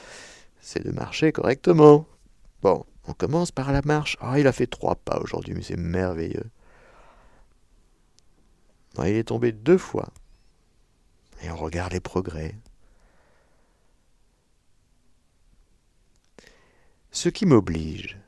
c'est 0.60 0.84
de 0.84 0.90
marcher 0.90 1.32
correctement. 1.32 2.06
Bon, 2.62 2.84
on 3.06 3.12
commence 3.12 3.52
par 3.52 3.72
la 3.72 3.82
marche. 3.82 4.16
Ah, 4.20 4.38
il 4.38 4.46
a 4.46 4.52
fait 4.52 4.66
trois 4.66 4.96
pas 4.96 5.20
aujourd'hui, 5.20 5.54
mais 5.54 5.62
c'est 5.62 5.76
merveilleux. 5.76 6.50
il 8.98 9.14
est 9.14 9.24
tombé 9.24 9.52
deux 9.52 9.78
fois. 9.78 10.08
Et 11.42 11.50
on 11.50 11.56
regarde 11.56 11.92
les 11.92 12.00
progrès. 12.00 12.54
Ce 17.10 17.28
qui 17.28 17.46
m'oblige, 17.46 18.18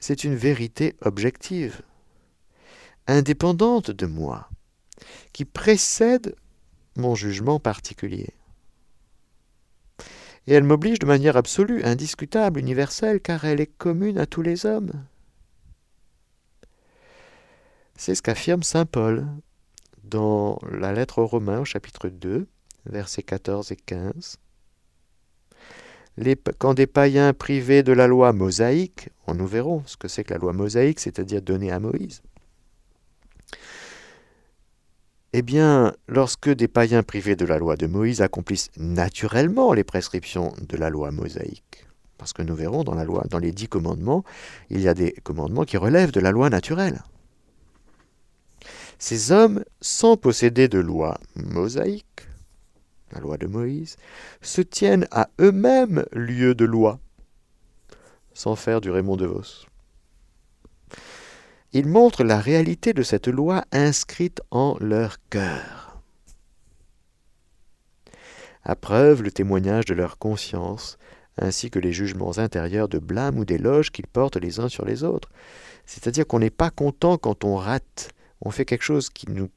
c'est 0.00 0.24
une 0.24 0.34
vérité 0.34 0.96
objective, 1.02 1.82
indépendante 3.08 3.90
de 3.90 4.06
moi, 4.06 4.48
qui 5.32 5.44
précède 5.44 6.36
mon 6.96 7.14
jugement 7.14 7.58
particulier. 7.58 8.28
Et 10.46 10.52
elle 10.52 10.64
m'oblige 10.64 11.00
de 11.00 11.06
manière 11.06 11.36
absolue, 11.36 11.82
indiscutable, 11.82 12.60
universelle, 12.60 13.20
car 13.20 13.44
elle 13.44 13.60
est 13.60 13.66
commune 13.66 14.18
à 14.18 14.26
tous 14.26 14.42
les 14.42 14.64
hommes. 14.64 14.92
C'est 17.96 18.14
ce 18.14 18.22
qu'affirme 18.22 18.62
Saint 18.62 18.86
Paul 18.86 19.26
dans 20.04 20.58
la 20.70 20.92
lettre 20.92 21.18
aux 21.18 21.26
Romains 21.26 21.60
au 21.60 21.64
chapitre 21.64 22.08
2, 22.08 22.46
versets 22.86 23.24
14 23.24 23.72
et 23.72 23.76
15 23.76 24.38
quand 26.58 26.74
des 26.74 26.86
païens 26.86 27.32
privés 27.32 27.82
de 27.82 27.92
la 27.92 28.06
loi 28.06 28.32
mosaïque, 28.32 29.10
on 29.26 29.34
nous 29.34 29.46
verrons 29.46 29.82
ce 29.86 29.96
que 29.96 30.08
c'est 30.08 30.24
que 30.24 30.32
la 30.32 30.38
loi 30.38 30.52
mosaïque, 30.52 31.00
c'est-à-dire 31.00 31.42
donnée 31.42 31.70
à 31.70 31.78
Moïse. 31.78 32.22
Eh 35.34 35.42
bien, 35.42 35.92
lorsque 36.06 36.48
des 36.48 36.68
païens 36.68 37.02
privés 37.02 37.36
de 37.36 37.44
la 37.44 37.58
loi 37.58 37.76
de 37.76 37.86
Moïse 37.86 38.22
accomplissent 38.22 38.70
naturellement 38.78 39.74
les 39.74 39.84
prescriptions 39.84 40.54
de 40.66 40.76
la 40.78 40.88
loi 40.88 41.10
mosaïque, 41.10 41.86
parce 42.16 42.32
que 42.32 42.40
nous 42.40 42.54
verrons 42.54 42.82
dans 42.82 42.94
la 42.94 43.04
loi, 43.04 43.24
dans 43.28 43.38
les 43.38 43.52
dix 43.52 43.68
commandements, 43.68 44.24
il 44.70 44.80
y 44.80 44.88
a 44.88 44.94
des 44.94 45.12
commandements 45.12 45.64
qui 45.64 45.76
relèvent 45.76 46.12
de 46.12 46.20
la 46.20 46.30
loi 46.30 46.48
naturelle. 46.48 47.02
Ces 48.98 49.30
hommes, 49.30 49.64
sans 49.82 50.16
posséder 50.16 50.66
de 50.66 50.78
loi 50.78 51.20
mosaïque, 51.36 52.26
la 53.12 53.20
loi 53.20 53.36
de 53.36 53.46
Moïse, 53.46 53.96
se 54.40 54.62
tiennent 54.62 55.06
à 55.10 55.28
eux-mêmes 55.40 56.06
lieu 56.12 56.54
de 56.54 56.64
loi, 56.64 57.00
sans 58.32 58.56
faire 58.56 58.80
du 58.80 58.90
Raymond 58.90 59.16
de 59.16 59.26
Vos. 59.26 59.67
Ils 61.72 61.86
montrent 61.86 62.24
la 62.24 62.40
réalité 62.40 62.94
de 62.94 63.02
cette 63.02 63.28
loi 63.28 63.64
inscrite 63.72 64.40
en 64.50 64.76
leur 64.80 65.16
cœur. 65.28 66.00
À 68.64 68.74
preuve 68.74 69.22
le 69.22 69.30
témoignage 69.30 69.84
de 69.84 69.94
leur 69.94 70.18
conscience, 70.18 70.98
ainsi 71.36 71.70
que 71.70 71.78
les 71.78 71.92
jugements 71.92 72.38
intérieurs 72.38 72.88
de 72.88 72.98
blâme 72.98 73.38
ou 73.38 73.44
d'éloge 73.44 73.90
qu'ils 73.90 74.06
portent 74.06 74.36
les 74.36 74.60
uns 74.60 74.68
sur 74.68 74.84
les 74.84 75.04
autres. 75.04 75.28
C'est-à-dire 75.84 76.26
qu'on 76.26 76.38
n'est 76.38 76.50
pas 76.50 76.70
content 76.70 77.18
quand 77.18 77.44
on 77.44 77.56
rate, 77.56 78.10
on 78.40 78.50
fait 78.50 78.64
quelque 78.64 78.82
chose 78.82 79.10
qui 79.10 79.28
ne 79.28 79.34
nous 79.34 79.50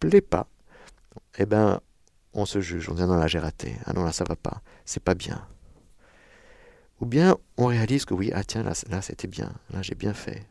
plaît 0.00 0.20
pas. 0.20 0.48
Eh 1.38 1.46
bien, 1.46 1.80
on 2.34 2.44
se 2.44 2.60
juge, 2.60 2.88
on 2.88 2.94
dit 2.94 3.02
non 3.02 3.16
là 3.16 3.26
j'ai 3.26 3.38
raté, 3.38 3.76
ah 3.86 3.92
non 3.92 4.04
là 4.04 4.12
ça 4.12 4.24
va 4.24 4.36
pas, 4.36 4.60
c'est 4.84 5.02
pas 5.02 5.14
bien. 5.14 5.46
Ou 7.00 7.06
bien 7.06 7.36
on 7.56 7.66
réalise 7.66 8.04
que 8.04 8.14
oui, 8.14 8.30
ah 8.34 8.44
tiens 8.44 8.62
là, 8.62 8.72
là 8.90 9.00
c'était 9.00 9.28
bien, 9.28 9.52
là 9.70 9.82
j'ai 9.82 9.94
bien 9.94 10.12
fait. 10.12 10.44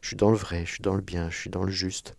Je 0.00 0.08
suis 0.08 0.16
dans 0.16 0.30
le 0.30 0.36
vrai, 0.36 0.64
je 0.66 0.72
suis 0.72 0.82
dans 0.82 0.94
le 0.94 1.02
bien, 1.02 1.30
je 1.30 1.36
suis 1.36 1.50
dans 1.50 1.64
le 1.64 1.72
juste. 1.72 2.16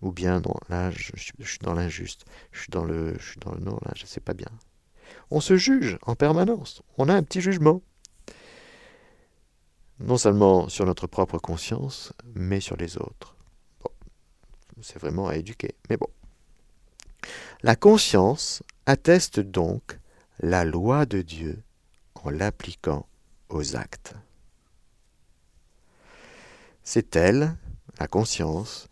Ou 0.00 0.10
bien 0.10 0.40
non, 0.40 0.54
là 0.68 0.90
je, 0.90 1.12
suis 1.16 1.58
dans 1.60 1.74
l'injuste, 1.74 2.24
je 2.50 2.60
suis 2.60 2.70
dans 2.70 2.84
le, 2.84 3.16
je 3.18 3.30
suis 3.30 3.40
dans 3.40 3.52
le 3.52 3.60
non, 3.60 3.78
là 3.84 3.92
je 3.94 4.04
sais 4.04 4.20
pas 4.20 4.34
bien. 4.34 4.48
On 5.30 5.40
se 5.40 5.56
juge 5.56 5.98
en 6.02 6.16
permanence, 6.16 6.82
on 6.98 7.08
a 7.08 7.14
un 7.14 7.22
petit 7.22 7.40
jugement. 7.40 7.82
Non 10.00 10.16
seulement 10.16 10.68
sur 10.68 10.84
notre 10.86 11.06
propre 11.06 11.38
conscience, 11.38 12.12
mais 12.34 12.58
sur 12.58 12.76
les 12.76 12.96
autres. 12.96 13.36
Bon, 13.80 13.90
c'est 14.80 14.98
vraiment 14.98 15.28
à 15.28 15.36
éduquer, 15.36 15.76
mais 15.88 15.96
bon. 15.96 16.08
La 17.62 17.76
conscience 17.76 18.64
atteste 18.86 19.38
donc 19.38 20.00
la 20.40 20.64
loi 20.64 21.06
de 21.06 21.22
Dieu 21.22 21.62
en 22.16 22.30
l'appliquant 22.30 23.06
aux 23.48 23.76
actes. 23.76 24.14
C'est 26.84 27.16
elle, 27.16 27.56
la 28.00 28.08
conscience, 28.08 28.88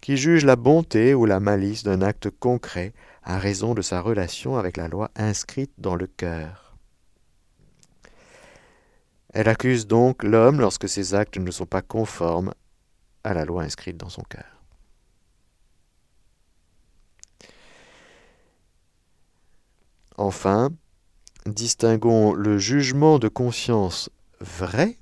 qui 0.00 0.16
juge 0.16 0.44
la 0.44 0.56
bonté 0.56 1.14
ou 1.14 1.26
la 1.26 1.40
malice 1.40 1.82
d'un 1.84 2.02
acte 2.02 2.30
concret 2.30 2.92
à 3.22 3.38
raison 3.38 3.74
de 3.74 3.82
sa 3.82 4.00
relation 4.00 4.56
avec 4.56 4.76
la 4.76 4.88
loi 4.88 5.10
inscrite 5.16 5.72
dans 5.78 5.94
le 5.94 6.06
cœur. 6.06 6.76
Elle 9.32 9.48
accuse 9.48 9.86
donc 9.86 10.24
l'homme 10.24 10.60
lorsque 10.60 10.88
ses 10.88 11.14
actes 11.14 11.38
ne 11.38 11.50
sont 11.50 11.66
pas 11.66 11.82
conformes 11.82 12.52
à 13.24 13.32
la 13.32 13.44
loi 13.44 13.62
inscrite 13.62 13.96
dans 13.96 14.08
son 14.08 14.22
cœur. 14.22 14.62
Enfin, 20.18 20.70
distinguons 21.46 22.34
le 22.34 22.58
jugement 22.58 23.18
de 23.18 23.28
conscience 23.28 24.10
vrai 24.40 24.98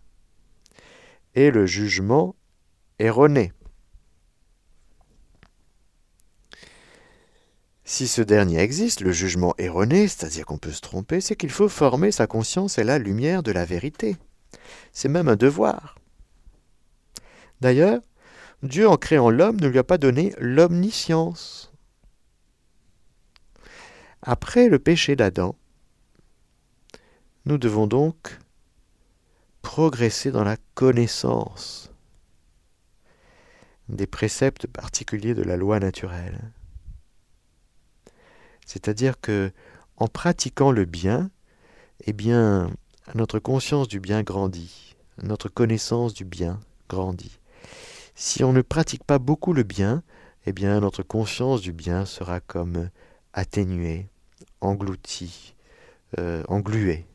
et 1.34 1.50
le 1.50 1.66
jugement 1.66 2.34
erroné. 2.98 3.52
Si 7.84 8.06
ce 8.06 8.22
dernier 8.22 8.60
existe, 8.60 9.00
le 9.00 9.10
jugement 9.10 9.54
erroné, 9.58 10.06
c'est-à-dire 10.06 10.46
qu'on 10.46 10.58
peut 10.58 10.70
se 10.70 10.80
tromper, 10.80 11.20
c'est 11.20 11.34
qu'il 11.34 11.50
faut 11.50 11.68
former 11.68 12.12
sa 12.12 12.28
conscience 12.28 12.78
et 12.78 12.84
la 12.84 12.98
lumière 12.98 13.42
de 13.42 13.50
la 13.50 13.64
vérité. 13.64 14.16
C'est 14.92 15.08
même 15.08 15.28
un 15.28 15.36
devoir. 15.36 15.96
D'ailleurs, 17.60 18.00
Dieu, 18.62 18.88
en 18.88 18.96
créant 18.96 19.30
l'homme, 19.30 19.60
ne 19.60 19.66
lui 19.66 19.78
a 19.78 19.84
pas 19.84 19.98
donné 19.98 20.34
l'omniscience. 20.38 21.72
Après 24.22 24.68
le 24.68 24.78
péché 24.78 25.16
d'Adam, 25.16 25.56
nous 27.46 27.58
devons 27.58 27.86
donc 27.86 28.38
progresser 29.62 30.30
dans 30.30 30.44
la 30.44 30.56
connaissance 30.74 31.90
des 33.88 34.06
préceptes 34.06 34.66
particuliers 34.66 35.34
de 35.34 35.42
la 35.42 35.56
loi 35.56 35.80
naturelle. 35.80 36.52
C'est-à-dire 38.66 39.20
que 39.20 39.52
en 39.96 40.06
pratiquant 40.06 40.70
le 40.70 40.84
bien, 40.84 41.30
eh 42.06 42.12
bien, 42.12 42.70
notre 43.14 43.38
conscience 43.38 43.88
du 43.88 44.00
bien 44.00 44.22
grandit, 44.22 44.96
notre 45.22 45.48
connaissance 45.48 46.14
du 46.14 46.24
bien 46.24 46.60
grandit. 46.88 47.38
Si 48.14 48.44
on 48.44 48.52
ne 48.52 48.62
pratique 48.62 49.04
pas 49.04 49.18
beaucoup 49.18 49.52
le 49.52 49.62
bien, 49.62 50.02
eh 50.46 50.52
bien, 50.52 50.80
notre 50.80 51.02
conscience 51.02 51.60
du 51.60 51.72
bien 51.72 52.06
sera 52.06 52.40
comme 52.40 52.90
atténuée, 53.32 54.08
engloutie, 54.60 55.54
euh, 56.18 56.42
engluée. 56.48 57.06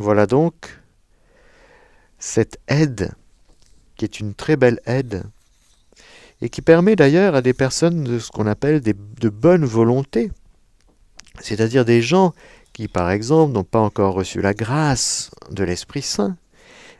Voilà 0.00 0.28
donc 0.28 0.80
cette 2.20 2.60
aide, 2.68 3.10
qui 3.96 4.04
est 4.04 4.20
une 4.20 4.32
très 4.32 4.54
belle 4.54 4.78
aide, 4.86 5.24
et 6.40 6.48
qui 6.50 6.62
permet 6.62 6.94
d'ailleurs 6.94 7.34
à 7.34 7.42
des 7.42 7.52
personnes 7.52 8.04
de 8.04 8.20
ce 8.20 8.30
qu'on 8.30 8.46
appelle 8.46 8.80
de 8.80 9.28
bonne 9.28 9.64
volonté, 9.64 10.30
c'est-à-dire 11.40 11.84
des 11.84 12.00
gens 12.00 12.32
qui, 12.74 12.86
par 12.86 13.10
exemple, 13.10 13.52
n'ont 13.52 13.64
pas 13.64 13.80
encore 13.80 14.14
reçu 14.14 14.40
la 14.40 14.54
grâce 14.54 15.32
de 15.50 15.64
l'Esprit 15.64 16.02
Saint, 16.02 16.36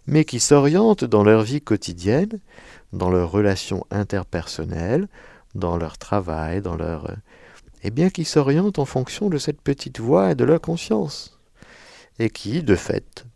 mais 0.08 0.24
qui 0.24 0.40
s'orientent 0.40 1.04
dans 1.04 1.22
leur 1.22 1.44
vie 1.44 1.60
quotidienne, 1.60 2.40
dans 2.92 3.10
leurs 3.10 3.30
relations 3.30 3.86
interpersonnelles, 3.92 5.06
dans 5.54 5.76
leur 5.76 5.98
travail, 5.98 6.62
dans 6.62 6.74
leur... 6.74 7.14
Eh 7.84 7.92
bien, 7.92 8.10
qui 8.10 8.24
s'orientent 8.24 8.80
en 8.80 8.84
fonction 8.84 9.28
de 9.28 9.38
cette 9.38 9.60
petite 9.60 10.00
voix 10.00 10.32
et 10.32 10.34
de 10.34 10.42
leur 10.42 10.60
conscience 10.60 11.37
et 12.18 12.30
qui, 12.30 12.62
de 12.62 12.74
fait, 12.74 13.26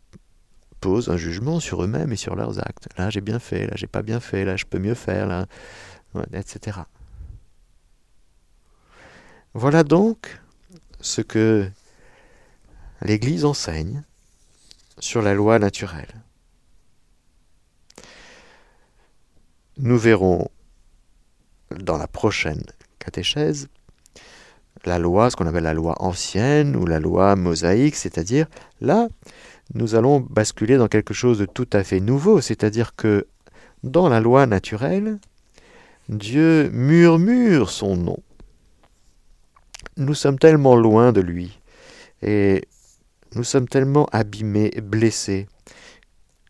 posent 0.81 1.09
un 1.09 1.17
jugement 1.17 1.61
sur 1.61 1.83
eux-mêmes 1.85 2.13
et 2.13 2.17
sur 2.17 2.35
leurs 2.35 2.59
actes. 2.59 2.89
Là, 2.99 3.11
j'ai 3.11 3.21
bien 3.21 3.39
fait, 3.39 3.67
là, 3.67 3.75
j'ai 3.77 3.87
pas 3.87 4.03
bien 4.03 4.21
fait, 4.21 4.45
là, 4.45 4.57
je 4.57 4.65
peux 4.65 4.79
mieux 4.79 4.95
faire, 4.95 5.27
là, 5.27 5.47
etc. 6.33 6.81
Voilà 9.55 9.85
donc 9.85 10.41
ce 11.01 11.21
que 11.21 11.71
l'Église 13.03 13.45
enseigne 13.45 14.03
sur 14.99 15.23
la 15.23 15.35
loi 15.35 15.59
naturelle. 15.59 16.23
Nous 19.79 19.99
verrons 19.99 20.49
dans 21.71 21.97
la 21.97 22.07
prochaine 22.07 22.63
catéchèse 22.99 23.69
la 24.87 24.99
loi, 24.99 25.31
ce 25.31 25.37
qu'on 25.37 25.47
appelle 25.47 25.63
la 25.63 25.75
loi 25.75 25.95
ancienne 26.01 26.77
ou 26.77 26.87
la 26.87 27.01
loi 27.01 27.37
mosaïque, 27.37 27.97
c'est-à-dire 27.97 28.47
là, 28.81 29.09
nous 29.75 29.95
allons 29.95 30.21
basculer 30.21 30.77
dans 30.77 30.89
quelque 30.89 31.15
chose 31.15 31.39
de 31.39 31.47
tout 31.47 31.69
à 31.73 31.83
fait 31.85 32.01
nouveau, 32.01 32.41
c'est-à-dire 32.41 32.95
que 32.95 33.27
dans 33.83 34.09
la 34.09 34.21
loi 34.21 34.47
naturelle, 34.47 35.19
Dieu 36.09 36.71
murmure 36.71 37.71
son 37.71 37.97
nom. 37.97 38.19
Nous 39.97 40.15
sommes 40.15 40.39
tellement 40.39 40.77
loin 40.77 41.13
de 41.13 41.21
lui 41.21 41.59
et 42.23 42.63
nous 43.35 43.45
sommes 43.45 43.69
tellement 43.69 44.07
abîmés, 44.13 44.71
blessés, 44.83 45.49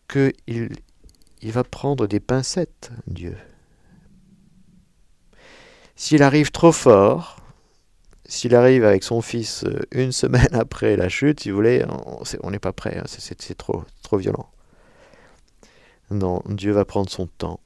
qu'il 0.09 0.71
il 1.43 1.53
va 1.53 1.65
prendre 1.65 2.07
des 2.07 2.21
pincettes, 2.21 2.91
Dieu. 3.07 3.37
S'il 5.97 6.23
arrive 6.23 6.51
trop 6.51 6.73
fort, 6.73 7.42
s'il 8.33 8.55
arrive 8.55 8.83
avec 8.87 9.05
son 9.05 9.21
fils 9.21 9.63
euh, 9.65 9.81
une 9.91 10.11
semaine 10.23 10.55
après 10.55 10.97
la 10.97 11.11
chute, 11.11 11.41
si 11.41 11.51
vous 11.51 11.57
voulez, 11.57 11.85
on 12.43 12.51
n'est 12.51 12.59
pas 12.59 12.73
prêt, 12.73 12.97
hein, 12.97 13.05
c'est 13.07 13.55
trop, 13.55 13.85
trop 14.03 14.17
violent. 14.17 14.51
Non, 16.11 16.43
Dieu 16.47 16.73
va 16.73 16.87
prendre 16.87 17.11
son 17.11 17.27
temps. 17.27 17.61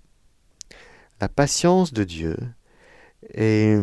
La 1.20 1.28
patience 1.28 1.92
de 1.92 2.02
Dieu 2.02 2.36
est, 3.32 3.78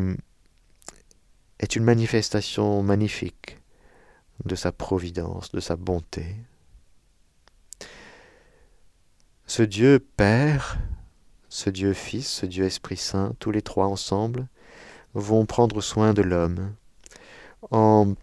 est 1.60 1.76
une 1.78 1.86
manifestation 1.86 2.84
magnifique 2.84 3.60
de 4.44 4.56
sa 4.56 4.74
providence, 4.74 5.54
de 5.54 5.62
sa 5.62 5.78
bonté. 5.78 6.36
Ce 9.48 9.64
Dieu 9.64 10.06
Père, 10.18 10.80
ce 11.48 11.70
Dieu 11.70 11.94
Fils, 11.94 12.28
ce 12.28 12.46
Dieu 12.46 12.66
Esprit 12.66 12.98
Saint, 12.98 13.36
tous 13.40 13.52
les 13.52 13.62
trois 13.62 13.88
ensemble, 13.88 14.50
vont 15.14 15.46
prendre 15.46 15.82
soin 15.82 16.14
de 16.14 16.22
l'homme 16.22 16.74
en, 17.72 18.14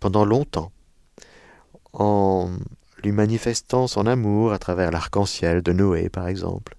pendant 0.00 0.24
longtemps, 0.24 0.72
en 1.92 2.50
lui 3.02 3.12
manifestant 3.12 3.86
son 3.86 4.06
amour 4.06 4.52
à 4.52 4.58
travers 4.58 4.90
l'arc-en-ciel 4.90 5.62
de 5.62 5.72
Noé, 5.72 6.08
par 6.08 6.28
exemple, 6.28 6.76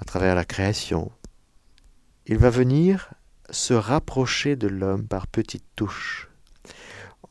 à 0.00 0.04
travers 0.04 0.34
la 0.34 0.44
création. 0.44 1.10
Il 2.26 2.38
va 2.38 2.50
venir 2.50 3.10
se 3.50 3.74
rapprocher 3.74 4.56
de 4.56 4.66
l'homme 4.66 5.06
par 5.06 5.26
petites 5.26 5.66
touches, 5.76 6.28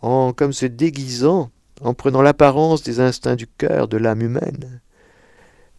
en 0.01 0.33
comme 0.33 0.53
se 0.53 0.65
déguisant, 0.65 1.51
en 1.81 1.93
prenant 1.93 2.21
l'apparence 2.21 2.83
des 2.83 2.99
instincts 2.99 3.35
du 3.35 3.47
cœur, 3.47 3.87
de 3.87 3.97
l'âme 3.97 4.21
humaine. 4.21 4.81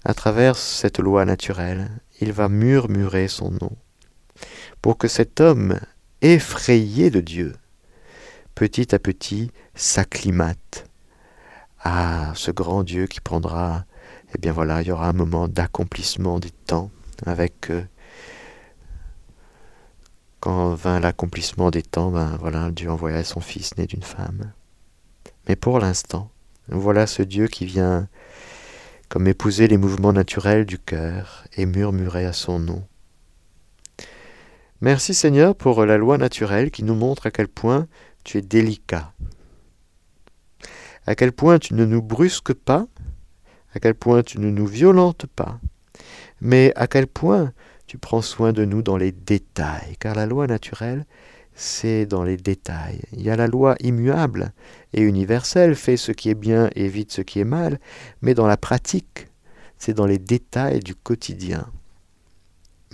À 0.04 0.12
travers 0.12 0.56
cette 0.56 0.98
loi 0.98 1.24
naturelle, 1.24 1.90
il 2.20 2.32
va 2.32 2.48
murmurer 2.48 3.28
son 3.28 3.50
nom 3.50 3.70
pour 4.84 4.98
que 4.98 5.08
cet 5.08 5.40
homme 5.40 5.80
effrayé 6.20 7.08
de 7.08 7.22
Dieu, 7.22 7.54
petit 8.54 8.94
à 8.94 8.98
petit 8.98 9.50
s'acclimate 9.74 10.90
à 11.80 12.34
ce 12.34 12.50
grand 12.50 12.82
Dieu 12.82 13.06
qui 13.06 13.22
prendra, 13.22 13.86
eh 14.34 14.38
bien 14.38 14.52
voilà, 14.52 14.82
il 14.82 14.88
y 14.88 14.90
aura 14.90 15.08
un 15.08 15.14
moment 15.14 15.48
d'accomplissement 15.48 16.38
des 16.38 16.50
temps 16.50 16.90
avec 17.24 17.70
euh, 17.70 17.82
quand 20.40 20.74
vint 20.74 21.00
l'accomplissement 21.00 21.70
des 21.70 21.82
temps, 21.82 22.10
ben 22.10 22.36
voilà, 22.38 22.70
Dieu 22.70 22.90
envoya 22.90 23.24
son 23.24 23.40
fils 23.40 23.78
né 23.78 23.86
d'une 23.86 24.02
femme. 24.02 24.52
Mais 25.48 25.56
pour 25.56 25.78
l'instant, 25.78 26.30
voilà 26.68 27.06
ce 27.06 27.22
Dieu 27.22 27.46
qui 27.46 27.64
vient 27.64 28.06
comme 29.08 29.28
épouser 29.28 29.66
les 29.66 29.78
mouvements 29.78 30.12
naturels 30.12 30.66
du 30.66 30.78
cœur 30.78 31.44
et 31.56 31.64
murmurer 31.64 32.26
à 32.26 32.34
son 32.34 32.58
nom. 32.58 32.84
Merci 34.80 35.14
Seigneur 35.14 35.54
pour 35.54 35.84
la 35.86 35.96
loi 35.96 36.18
naturelle 36.18 36.70
qui 36.72 36.82
nous 36.82 36.96
montre 36.96 37.26
à 37.26 37.30
quel 37.30 37.46
point 37.46 37.86
tu 38.24 38.38
es 38.38 38.42
délicat, 38.42 39.12
à 41.06 41.14
quel 41.14 41.30
point 41.30 41.60
tu 41.60 41.74
ne 41.74 41.84
nous 41.84 42.02
brusques 42.02 42.54
pas, 42.54 42.86
à 43.72 43.80
quel 43.80 43.94
point 43.94 44.22
tu 44.22 44.40
ne 44.40 44.50
nous 44.50 44.66
violentes 44.66 45.26
pas, 45.26 45.60
mais 46.40 46.72
à 46.74 46.88
quel 46.88 47.06
point 47.06 47.52
tu 47.86 47.98
prends 47.98 48.20
soin 48.20 48.52
de 48.52 48.64
nous 48.64 48.82
dans 48.82 48.96
les 48.96 49.12
détails, 49.12 49.96
car 50.00 50.16
la 50.16 50.26
loi 50.26 50.48
naturelle, 50.48 51.06
c'est 51.54 52.04
dans 52.04 52.24
les 52.24 52.36
détails. 52.36 53.00
Il 53.12 53.22
y 53.22 53.30
a 53.30 53.36
la 53.36 53.46
loi 53.46 53.76
immuable 53.80 54.52
et 54.92 55.02
universelle, 55.02 55.76
fais 55.76 55.96
ce 55.96 56.10
qui 56.10 56.30
est 56.30 56.34
bien, 56.34 56.68
évite 56.74 57.12
ce 57.12 57.22
qui 57.22 57.38
est 57.38 57.44
mal, 57.44 57.78
mais 58.22 58.34
dans 58.34 58.48
la 58.48 58.56
pratique, 58.56 59.28
c'est 59.78 59.94
dans 59.94 60.06
les 60.06 60.18
détails 60.18 60.80
du 60.80 60.96
quotidien. 60.96 61.70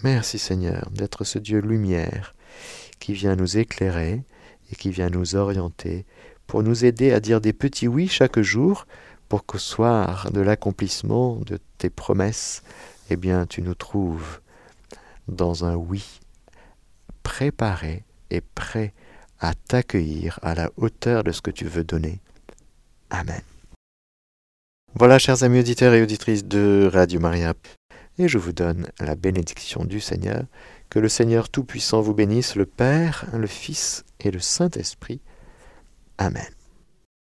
Merci 0.03 0.39
Seigneur 0.39 0.89
d'être 0.91 1.25
ce 1.25 1.39
Dieu 1.39 1.61
lumière 1.61 2.35
qui 3.01 3.13
vient 3.13 3.37
nous 3.37 3.59
éclairer 3.59 4.23
et 4.71 4.77
qui 4.77 4.91
vient 4.91 5.11
nous 5.11 5.37
orienter 5.37 6.07
pour 6.47 6.63
nous 6.63 6.85
aider 6.85 7.13
à 7.13 7.21
dire 7.21 7.41
des 7.41 7.53
petits 7.53 7.89
oui 7.89 8.09
chaque 8.09 8.41
jour 8.41 8.87
pour 9.29 9.45
qu'au 9.45 9.59
soir 9.59 10.31
de 10.33 10.41
l'accomplissement 10.41 11.37
de 11.47 11.59
tes 11.79 11.91
promesses, 11.91 12.63
eh 13.11 13.17
bien, 13.17 13.47
tu 13.47 13.63
nous 13.63 13.75
trouves 13.75 14.41
dans 15.29 15.65
un 15.65 15.77
oui 15.77 16.21
préparé 17.23 18.03
et 18.31 18.41
prêt 18.41 18.93
à 19.39 19.55
t'accueillir 19.55 20.39
à 20.43 20.55
la 20.55 20.71
hauteur 20.77 21.25
de 21.25 21.33
ce 21.33 21.43
que 21.43 21.51
tu 21.51 21.67
veux 21.67 21.85
donner. 21.85 22.21
Amen. 23.11 23.43
Voilà, 24.95 25.19
chers 25.19 25.45
amis 25.45 25.61
auditeurs 25.61 25.95
et 25.95 26.03
auditrices 26.03 26.45
de 26.45 26.91
Radio 26.93 27.21
Maria, 27.21 27.55
et 28.21 28.29
je 28.29 28.37
vous 28.37 28.53
donne 28.53 28.89
la 29.01 29.15
bénédiction 29.15 29.85
du 29.85 29.99
Seigneur. 29.99 30.45
Que 30.91 30.99
le 30.99 31.09
Seigneur 31.09 31.49
Tout-Puissant 31.49 32.03
vous 32.03 32.13
bénisse, 32.13 32.55
le 32.55 32.67
Père, 32.67 33.25
le 33.33 33.47
Fils 33.47 34.05
et 34.21 34.31
le 34.31 34.41
Saint-Esprit. 34.41 35.21
Amen. 36.19 36.45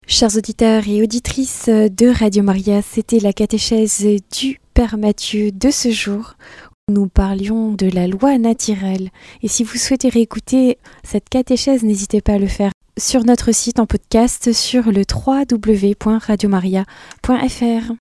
Chers 0.09 0.37
auditeurs 0.37 0.89
et 0.89 1.01
auditrices 1.01 1.69
de 1.69 2.09
Radio 2.09 2.43
Maria, 2.43 2.83
c'était 2.83 3.21
la 3.21 3.33
catéchèse 3.33 4.05
du 4.37 4.59
Père 4.75 4.99
Mathieu 4.99 5.53
de 5.53 5.71
ce 5.71 5.93
jour. 5.93 6.35
Nous 6.91 7.07
parlions 7.07 7.73
de 7.73 7.87
la 7.87 8.09
loi 8.09 8.37
naturelle. 8.39 9.11
Et 9.43 9.49
si 9.49 9.63
vous 9.63 9.77
souhaitez 9.77 10.09
réécouter 10.09 10.79
cette 11.05 11.29
catéchèse, 11.29 11.85
n'hésitez 11.85 12.21
pas 12.21 12.33
à 12.33 12.39
le 12.39 12.49
faire 12.49 12.73
sur 12.99 13.25
notre 13.25 13.53
site 13.53 13.79
en 13.79 13.87
podcast 13.87 14.53
sur 14.53 14.91
le 14.91 15.05
www.radiomaria.fr. 15.09 17.91